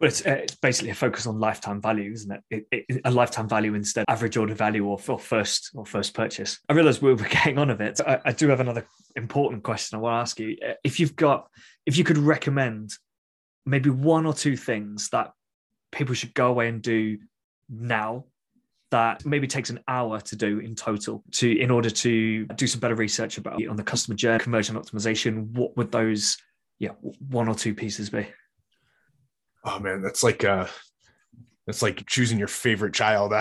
[0.00, 2.66] But it's, uh, it's basically a focus on lifetime value isn't it?
[2.72, 6.14] It, it a lifetime value instead of average order value or, or first or first
[6.14, 6.58] purchase.
[6.68, 8.00] I realize we're, getting on a bit.
[8.06, 10.56] I, I do have another important question i want to ask you.
[10.66, 11.48] Uh, if you've got
[11.86, 12.92] if you could recommend
[13.64, 15.32] maybe one or two things that
[15.92, 17.18] people should go away and do
[17.68, 18.24] now
[18.90, 22.80] that maybe takes an hour to do in total to in order to do some
[22.80, 26.36] better research about on the customer journey conversion optimization what would those
[26.78, 26.90] yeah
[27.28, 28.26] one or two pieces be
[29.64, 30.66] Oh man, that's like uh
[31.66, 33.32] that's like choosing your favorite child.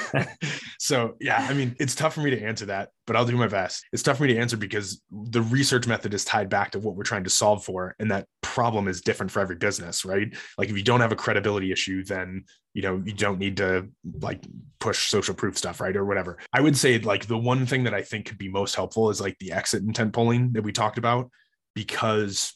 [0.78, 3.48] so yeah, I mean, it's tough for me to answer that, but I'll do my
[3.48, 3.84] best.
[3.92, 6.96] It's tough for me to answer because the research method is tied back to what
[6.96, 10.34] we're trying to solve for, and that problem is different for every business, right?
[10.56, 13.88] Like if you don't have a credibility issue, then you know you don't need to
[14.22, 14.42] like
[14.78, 16.38] push social proof stuff, right, or whatever.
[16.54, 19.20] I would say like the one thing that I think could be most helpful is
[19.20, 21.30] like the exit intent polling that we talked about,
[21.74, 22.54] because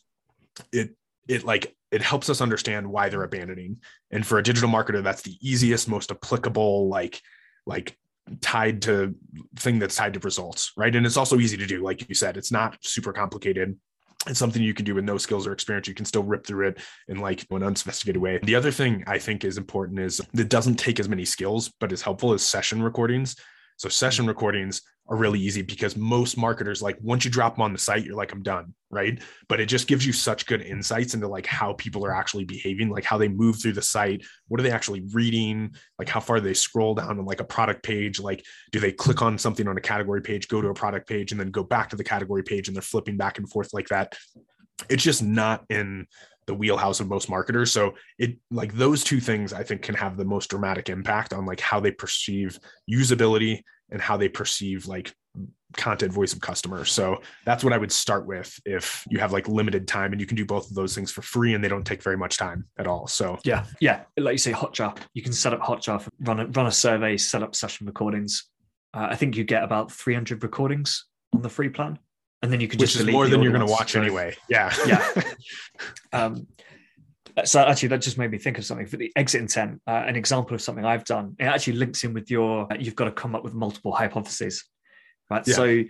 [0.72, 0.96] it
[1.28, 3.78] it like it helps us understand why they're abandoning.
[4.10, 7.20] And for a digital marketer that's the easiest most applicable like
[7.66, 7.96] like
[8.40, 9.14] tied to
[9.56, 10.94] thing that's tied to results right?
[10.94, 13.78] And it's also easy to do like you said it's not super complicated.
[14.26, 15.86] It's something you can do with no skills or experience.
[15.86, 18.40] You can still rip through it in like an unsophisticated way.
[18.42, 21.92] The other thing i think is important is that doesn't take as many skills but
[21.92, 23.36] is helpful is session recordings
[23.76, 27.72] so session recordings are really easy because most marketers like once you drop them on
[27.72, 29.20] the site you're like i'm done right?
[29.48, 32.88] But it just gives you such good insights into like how people are actually behaving,
[32.88, 36.40] like how they move through the site, what are they actually reading, like how far
[36.40, 39.76] they scroll down on like a product page, like do they click on something on
[39.76, 42.42] a category page, go to a product page, and then go back to the category
[42.42, 44.16] page and they're flipping back and forth like that.
[44.88, 46.06] It's just not in
[46.46, 47.72] the wheelhouse of most marketers.
[47.72, 51.46] So it like those two things I think can have the most dramatic impact on
[51.46, 52.58] like how they perceive
[52.90, 55.14] usability and how they perceive like
[55.76, 56.84] content voice of customer.
[56.84, 60.26] So that's what I would start with if you have like limited time and you
[60.26, 62.66] can do both of those things for free and they don't take very much time
[62.78, 63.06] at all.
[63.06, 64.96] So yeah, yeah, like you say, Hotjar.
[65.14, 68.48] You can set up Hotjar, run a, run a survey, set up session recordings.
[68.92, 71.98] Uh, I think you get about 300 recordings on the free plan,
[72.44, 74.36] and then you can which just is more than you're going to watch so, anyway.
[74.48, 75.22] Yeah, yeah.
[76.12, 76.46] um,
[77.44, 80.14] so actually that just made me think of something for the exit intent uh, an
[80.14, 83.10] example of something i've done it actually links in with your uh, you've got to
[83.10, 84.62] come up with multiple hypotheses
[85.30, 85.46] right?
[85.46, 85.54] Yeah.
[85.54, 85.82] So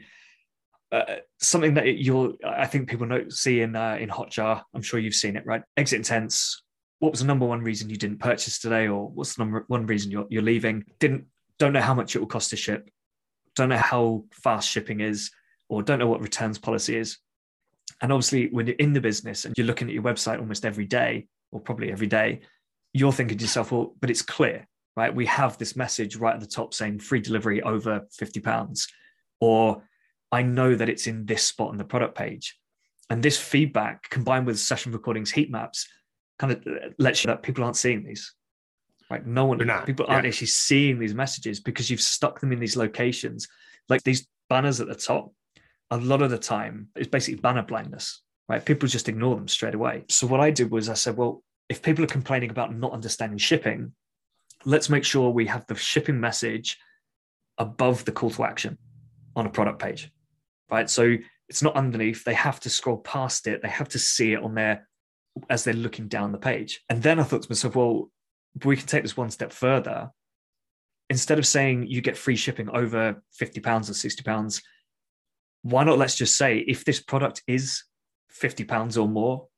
[0.92, 4.62] uh, something that you'll, I think people know, see in uh, in Hotjar.
[4.74, 5.62] I'm sure you've seen it, right?
[5.76, 6.62] Exit intents.
[7.00, 9.86] What was the number one reason you didn't purchase today, or what's the number one
[9.86, 10.84] reason you're you're leaving?
[11.00, 11.26] Didn't
[11.58, 12.88] don't know how much it will cost to ship,
[13.56, 15.30] don't know how fast shipping is,
[15.74, 17.18] or don't know what returns policy is.
[18.00, 20.86] And obviously, when you're in the business and you're looking at your website almost every
[20.86, 22.40] day, or probably every day,
[22.92, 24.66] you're thinking to yourself, well, but it's clear,
[24.96, 25.14] right?
[25.14, 28.88] We have this message right at the top saying free delivery over 50 pounds
[29.40, 29.82] or
[30.32, 32.58] I know that it's in this spot on the product page.
[33.10, 35.86] And this feedback combined with session recordings heat maps
[36.38, 36.66] kind of
[36.98, 38.32] lets you know that people aren't seeing these.
[39.10, 39.24] Right.
[39.26, 43.46] No one people aren't actually seeing these messages because you've stuck them in these locations.
[43.88, 45.30] Like these banners at the top,
[45.94, 48.20] a lot of the time it's basically banner blindness.
[48.46, 48.62] Right.
[48.62, 50.04] People just ignore them straight away.
[50.10, 53.38] So what I did was I said, well, if people are complaining about not understanding
[53.38, 53.92] shipping,
[54.66, 56.76] let's make sure we have the shipping message
[57.56, 58.76] above the call to action
[59.34, 60.12] on a product page,
[60.70, 60.90] right?
[60.90, 61.16] So
[61.48, 62.22] it's not underneath.
[62.24, 63.62] They have to scroll past it.
[63.62, 64.88] They have to see it on there
[65.48, 66.82] as they're looking down the page.
[66.90, 68.10] And then I thought to myself, well,
[68.62, 70.10] we can take this one step further.
[71.08, 74.62] Instead of saying you get free shipping over 50 pounds or 60 pounds,
[75.64, 77.82] why not let's just say if this product is
[78.28, 79.48] 50 pounds or more,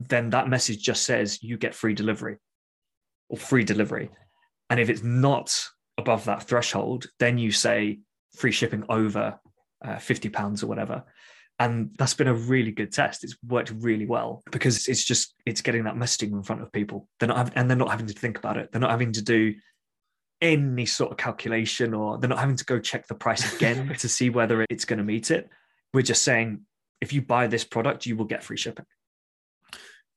[0.00, 2.38] then that message just says you get free delivery
[3.28, 4.08] or free delivery.
[4.70, 5.54] And if it's not
[5.98, 8.00] above that threshold, then you say
[8.34, 9.38] free shipping over
[9.84, 11.04] uh, 50 pounds or whatever.
[11.58, 13.22] And that's been a really good test.
[13.22, 17.06] It's worked really well because it's just it's getting that messaging in front of people.
[17.20, 18.72] They're not having, and they're not having to think about it.
[18.72, 19.54] They're not having to do
[20.44, 24.08] any sort of calculation or they're not having to go check the price again to
[24.08, 25.48] see whether it's going to meet it
[25.94, 26.60] we're just saying
[27.00, 28.84] if you buy this product you will get free shipping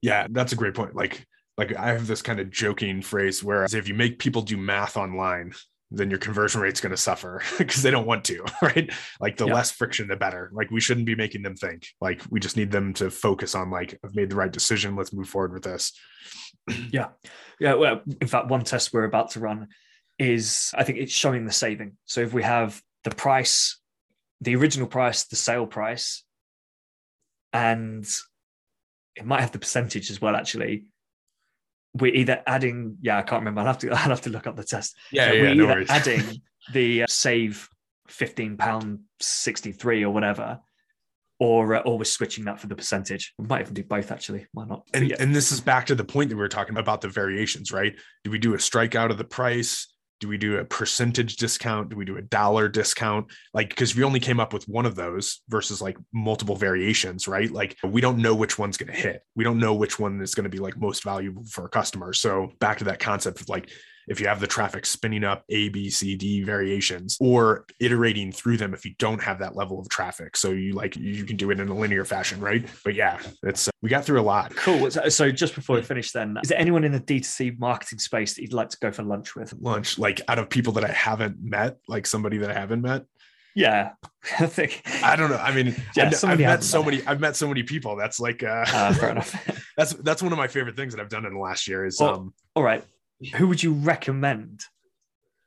[0.01, 1.25] yeah that's a great point like
[1.57, 4.97] like i have this kind of joking phrase where if you make people do math
[4.97, 5.53] online
[5.89, 8.91] then your conversion rate's going to suffer because they don't want to, right?
[9.19, 9.53] Like the yeah.
[9.53, 10.51] less friction, the better.
[10.53, 11.88] Like we shouldn't be making them think.
[12.01, 14.95] Like we just need them to focus on like I've made the right decision.
[14.95, 15.93] Let's move forward with this.
[16.91, 17.09] yeah,
[17.59, 17.75] yeah.
[17.75, 19.67] Well, in fact, one test we're about to run
[20.20, 21.93] is I think it's showing the saving.
[22.05, 23.80] So if we have the price,
[24.41, 26.24] the original price, the sale price,
[27.53, 28.05] and
[29.15, 30.36] it might have the percentage as well.
[30.36, 30.86] Actually,
[31.93, 33.61] we're either adding yeah i can't remember.
[33.61, 34.95] I'll have to i'll have to look up the test.
[35.11, 36.41] Yeah, so yeah we're no either adding
[36.74, 37.68] the uh, save
[38.07, 40.59] 15 pound 63 or whatever
[41.39, 43.34] or uh, or we're switching that for the percentage.
[43.38, 44.47] We might even do both actually.
[44.53, 44.88] Why not?
[44.93, 47.72] And, and this is back to the point that we were talking about the variations
[47.72, 47.95] right?
[48.24, 49.88] Do we do a strike out of the price
[50.20, 51.89] do we do a percentage discount?
[51.89, 53.28] Do we do a dollar discount?
[53.53, 57.49] Like because we only came up with one of those versus like multiple variations right?
[57.51, 59.24] Like we don't know which one's going to hit.
[59.36, 62.13] We don't know which one is going to be like most valuable for a customer.
[62.13, 63.70] So back to that concept of like
[64.08, 68.58] if you have the traffic spinning up A, B, C, D variations or iterating through
[68.58, 70.38] them if you don't have that level of traffic.
[70.38, 72.66] So you like you can do it in a linear fashion, right?
[72.84, 74.55] But yeah, it's uh, we got through a lot.
[74.55, 74.89] Cool.
[74.91, 78.41] So just before we finish, then, is there anyone in the D2C marketing space that
[78.41, 79.53] you'd like to go for lunch with?
[79.60, 83.03] Lunch, like out of people that I haven't met, like somebody that I haven't met.
[83.55, 83.93] Yeah,
[84.39, 84.84] I think.
[85.03, 85.38] I don't know.
[85.38, 87.05] I mean, yeah, I've, I've met so many.
[87.05, 87.97] I've met so many people.
[87.97, 89.36] That's like, uh, uh fair enough.
[89.78, 91.86] that's that's one of my favorite things that I've done in the last year.
[91.86, 92.34] Is well, um.
[92.55, 92.84] All right
[93.36, 94.63] who would you recommend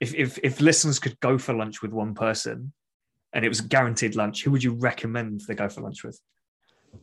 [0.00, 2.72] if, if if listeners could go for lunch with one person
[3.32, 6.20] and it was guaranteed lunch who would you recommend they go for lunch with?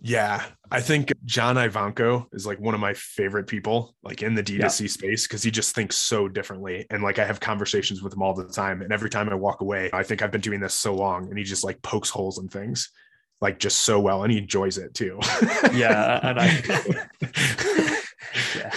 [0.01, 4.43] Yeah i think john ivanko is like one of my favorite people like in the
[4.43, 4.87] d2c yeah.
[4.87, 6.85] space because he just thinks so differently.
[6.89, 8.81] And like i have conversations with him all the time.
[8.81, 11.37] And every time i walk away i think i've been doing this so long and
[11.37, 12.89] he just like pokes holes in things
[13.39, 15.19] like just so well and he enjoys it too.
[15.71, 17.97] Yeah and i
[18.55, 18.71] yeah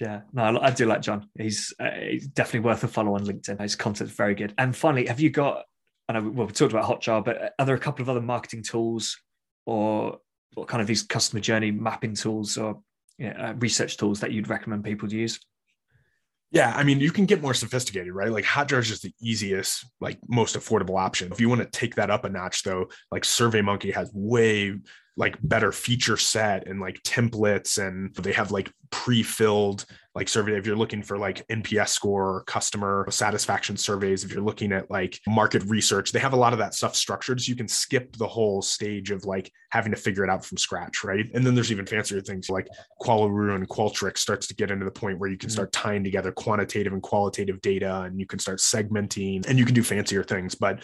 [0.00, 1.28] yeah, no, I do like John.
[1.36, 3.60] He's, uh, he's definitely worth a follow on LinkedIn.
[3.60, 4.54] His content's very good.
[4.56, 5.64] And finally, have you got?
[6.08, 8.62] I know well, we talked about Hotjar, but are there a couple of other marketing
[8.62, 9.18] tools
[9.66, 10.18] or,
[10.54, 12.80] what kind of these customer journey mapping tools or
[13.18, 15.38] you know, uh, research tools that you'd recommend people to use?
[16.50, 18.32] Yeah, I mean, you can get more sophisticated, right?
[18.32, 21.30] Like Hotjar is just the easiest, like most affordable option.
[21.30, 24.78] If you want to take that up a notch, though, like SurveyMonkey has way
[25.18, 30.64] like better feature set and like templates and they have like pre-filled like survey if
[30.64, 35.62] you're looking for like nps score customer satisfaction surveys if you're looking at like market
[35.64, 38.62] research they have a lot of that stuff structured so you can skip the whole
[38.62, 41.84] stage of like having to figure it out from scratch right and then there's even
[41.84, 42.68] fancier things like
[43.02, 45.54] qualaroo and qualtrics starts to get into the point where you can mm-hmm.
[45.54, 49.74] start tying together quantitative and qualitative data and you can start segmenting and you can
[49.74, 50.80] do fancier things but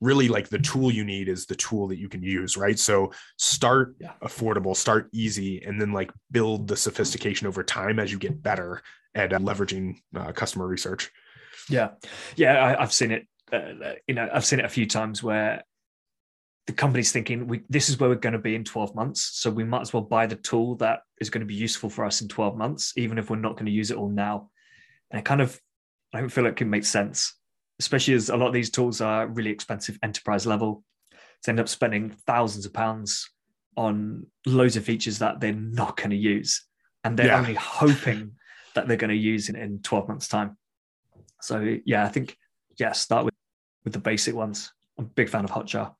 [0.00, 2.78] really like the tool you need is the tool that you can use right?
[2.78, 4.12] So start yeah.
[4.22, 8.82] affordable start easy and then like build the sophistication over time as you get better
[9.14, 11.10] at uh, leveraging uh, customer research.
[11.68, 11.90] Yeah.
[12.36, 15.62] Yeah I, have seen it uh, you know i've seen it a few times where
[16.66, 19.50] the company's thinking we this is where we're going to be in 12 months so
[19.50, 22.20] we might as well buy the tool that is going to be useful for us
[22.20, 24.50] in 12 months even if we're not going to use it all now.
[25.10, 25.58] And it kind of
[26.12, 27.34] i don't feel like it makes sense
[27.80, 30.84] especially as a lot of these tools are really expensive enterprise level.
[31.44, 33.30] To end up spending thousands of pounds
[33.76, 36.66] on loads of features that they're not going to use.
[37.04, 37.38] And they're yeah.
[37.38, 38.32] only hoping
[38.74, 40.56] that they're going to use in, in 12 months time.
[41.40, 42.36] So yeah i think
[42.80, 43.34] yeah start with
[43.84, 44.72] with the basic ones.
[44.98, 45.94] I'm a big fan of hotjar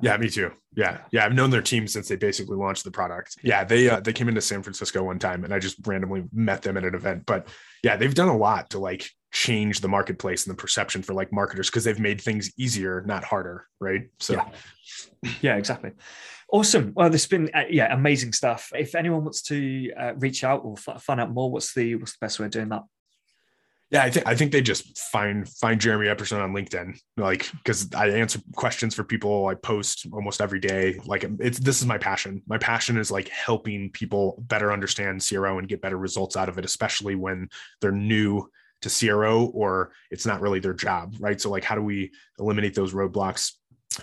[0.00, 0.50] yeah, me too.
[0.74, 1.24] Yeah, yeah.
[1.24, 3.36] I've known their team since they basically launched the product.
[3.42, 6.62] Yeah, they uh, they came into San Francisco one time, and I just randomly met
[6.62, 7.26] them at an event.
[7.26, 7.48] But
[7.82, 11.32] yeah, they've done a lot to like change the marketplace and the perception for like
[11.32, 14.08] marketers because they've made things easier, not harder, right?
[14.18, 15.92] So, yeah, yeah exactly.
[16.52, 16.92] Awesome.
[16.96, 18.72] Well, this has been uh, yeah amazing stuff.
[18.74, 22.12] If anyone wants to uh, reach out or f- find out more, what's the what's
[22.12, 22.82] the best way of doing that?
[23.90, 27.92] Yeah, I think I think they just find find Jeremy Epperson on LinkedIn, like because
[27.92, 29.48] I answer questions for people.
[29.48, 31.00] I post almost every day.
[31.04, 32.40] Like it's this is my passion.
[32.46, 36.56] My passion is like helping people better understand CRO and get better results out of
[36.56, 37.48] it, especially when
[37.80, 38.48] they're new
[38.82, 41.40] to CRO or it's not really their job, right?
[41.40, 43.54] So like, how do we eliminate those roadblocks?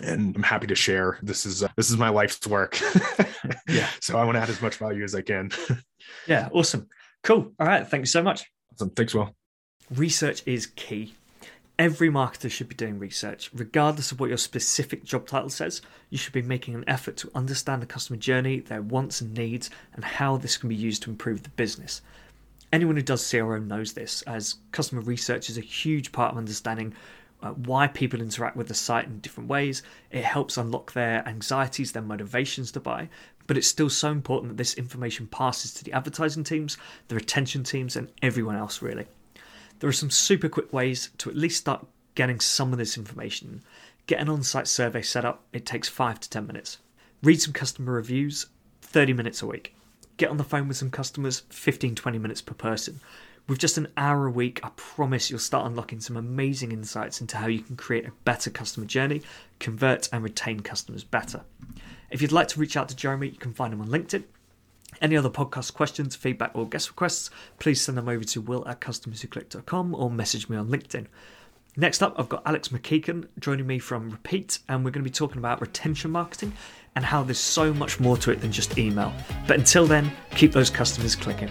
[0.02, 1.18] And I'm happy to share.
[1.22, 2.78] This is uh, this is my life's work.
[3.68, 3.88] yeah.
[4.02, 5.50] So I want to add as much value as I can.
[6.26, 6.50] yeah.
[6.52, 6.88] Awesome.
[7.22, 7.52] Cool.
[7.58, 7.88] All right.
[7.88, 8.44] Thank you so much.
[8.74, 8.90] Awesome.
[8.90, 9.37] Thanks, Will.
[9.90, 11.14] Research is key.
[11.78, 13.50] Every marketer should be doing research.
[13.54, 15.80] Regardless of what your specific job title says,
[16.10, 19.70] you should be making an effort to understand the customer journey, their wants and needs,
[19.94, 22.02] and how this can be used to improve the business.
[22.70, 26.92] Anyone who does CRO knows this, as customer research is a huge part of understanding
[27.42, 29.82] uh, why people interact with the site in different ways.
[30.10, 33.08] It helps unlock their anxieties, their motivations to buy,
[33.46, 36.76] but it's still so important that this information passes to the advertising teams,
[37.06, 39.06] the retention teams, and everyone else, really.
[39.80, 43.62] There are some super quick ways to at least start getting some of this information.
[44.06, 46.78] Get an on site survey set up, it takes 5 to 10 minutes.
[47.22, 48.46] Read some customer reviews,
[48.82, 49.74] 30 minutes a week.
[50.16, 53.00] Get on the phone with some customers, 15 20 minutes per person.
[53.46, 57.36] With just an hour a week, I promise you'll start unlocking some amazing insights into
[57.36, 59.22] how you can create a better customer journey,
[59.58, 61.42] convert and retain customers better.
[62.10, 64.24] If you'd like to reach out to Jeremy, you can find him on LinkedIn.
[65.00, 68.80] Any other podcast questions, feedback, or guest requests, please send them over to will at
[68.80, 71.06] customerswhoclick.com or message me on LinkedIn.
[71.76, 75.14] Next up, I've got Alex McKeegan joining me from Repeat, and we're going to be
[75.14, 76.52] talking about retention marketing
[76.96, 79.12] and how there's so much more to it than just email.
[79.46, 81.50] But until then, keep those customers clicking.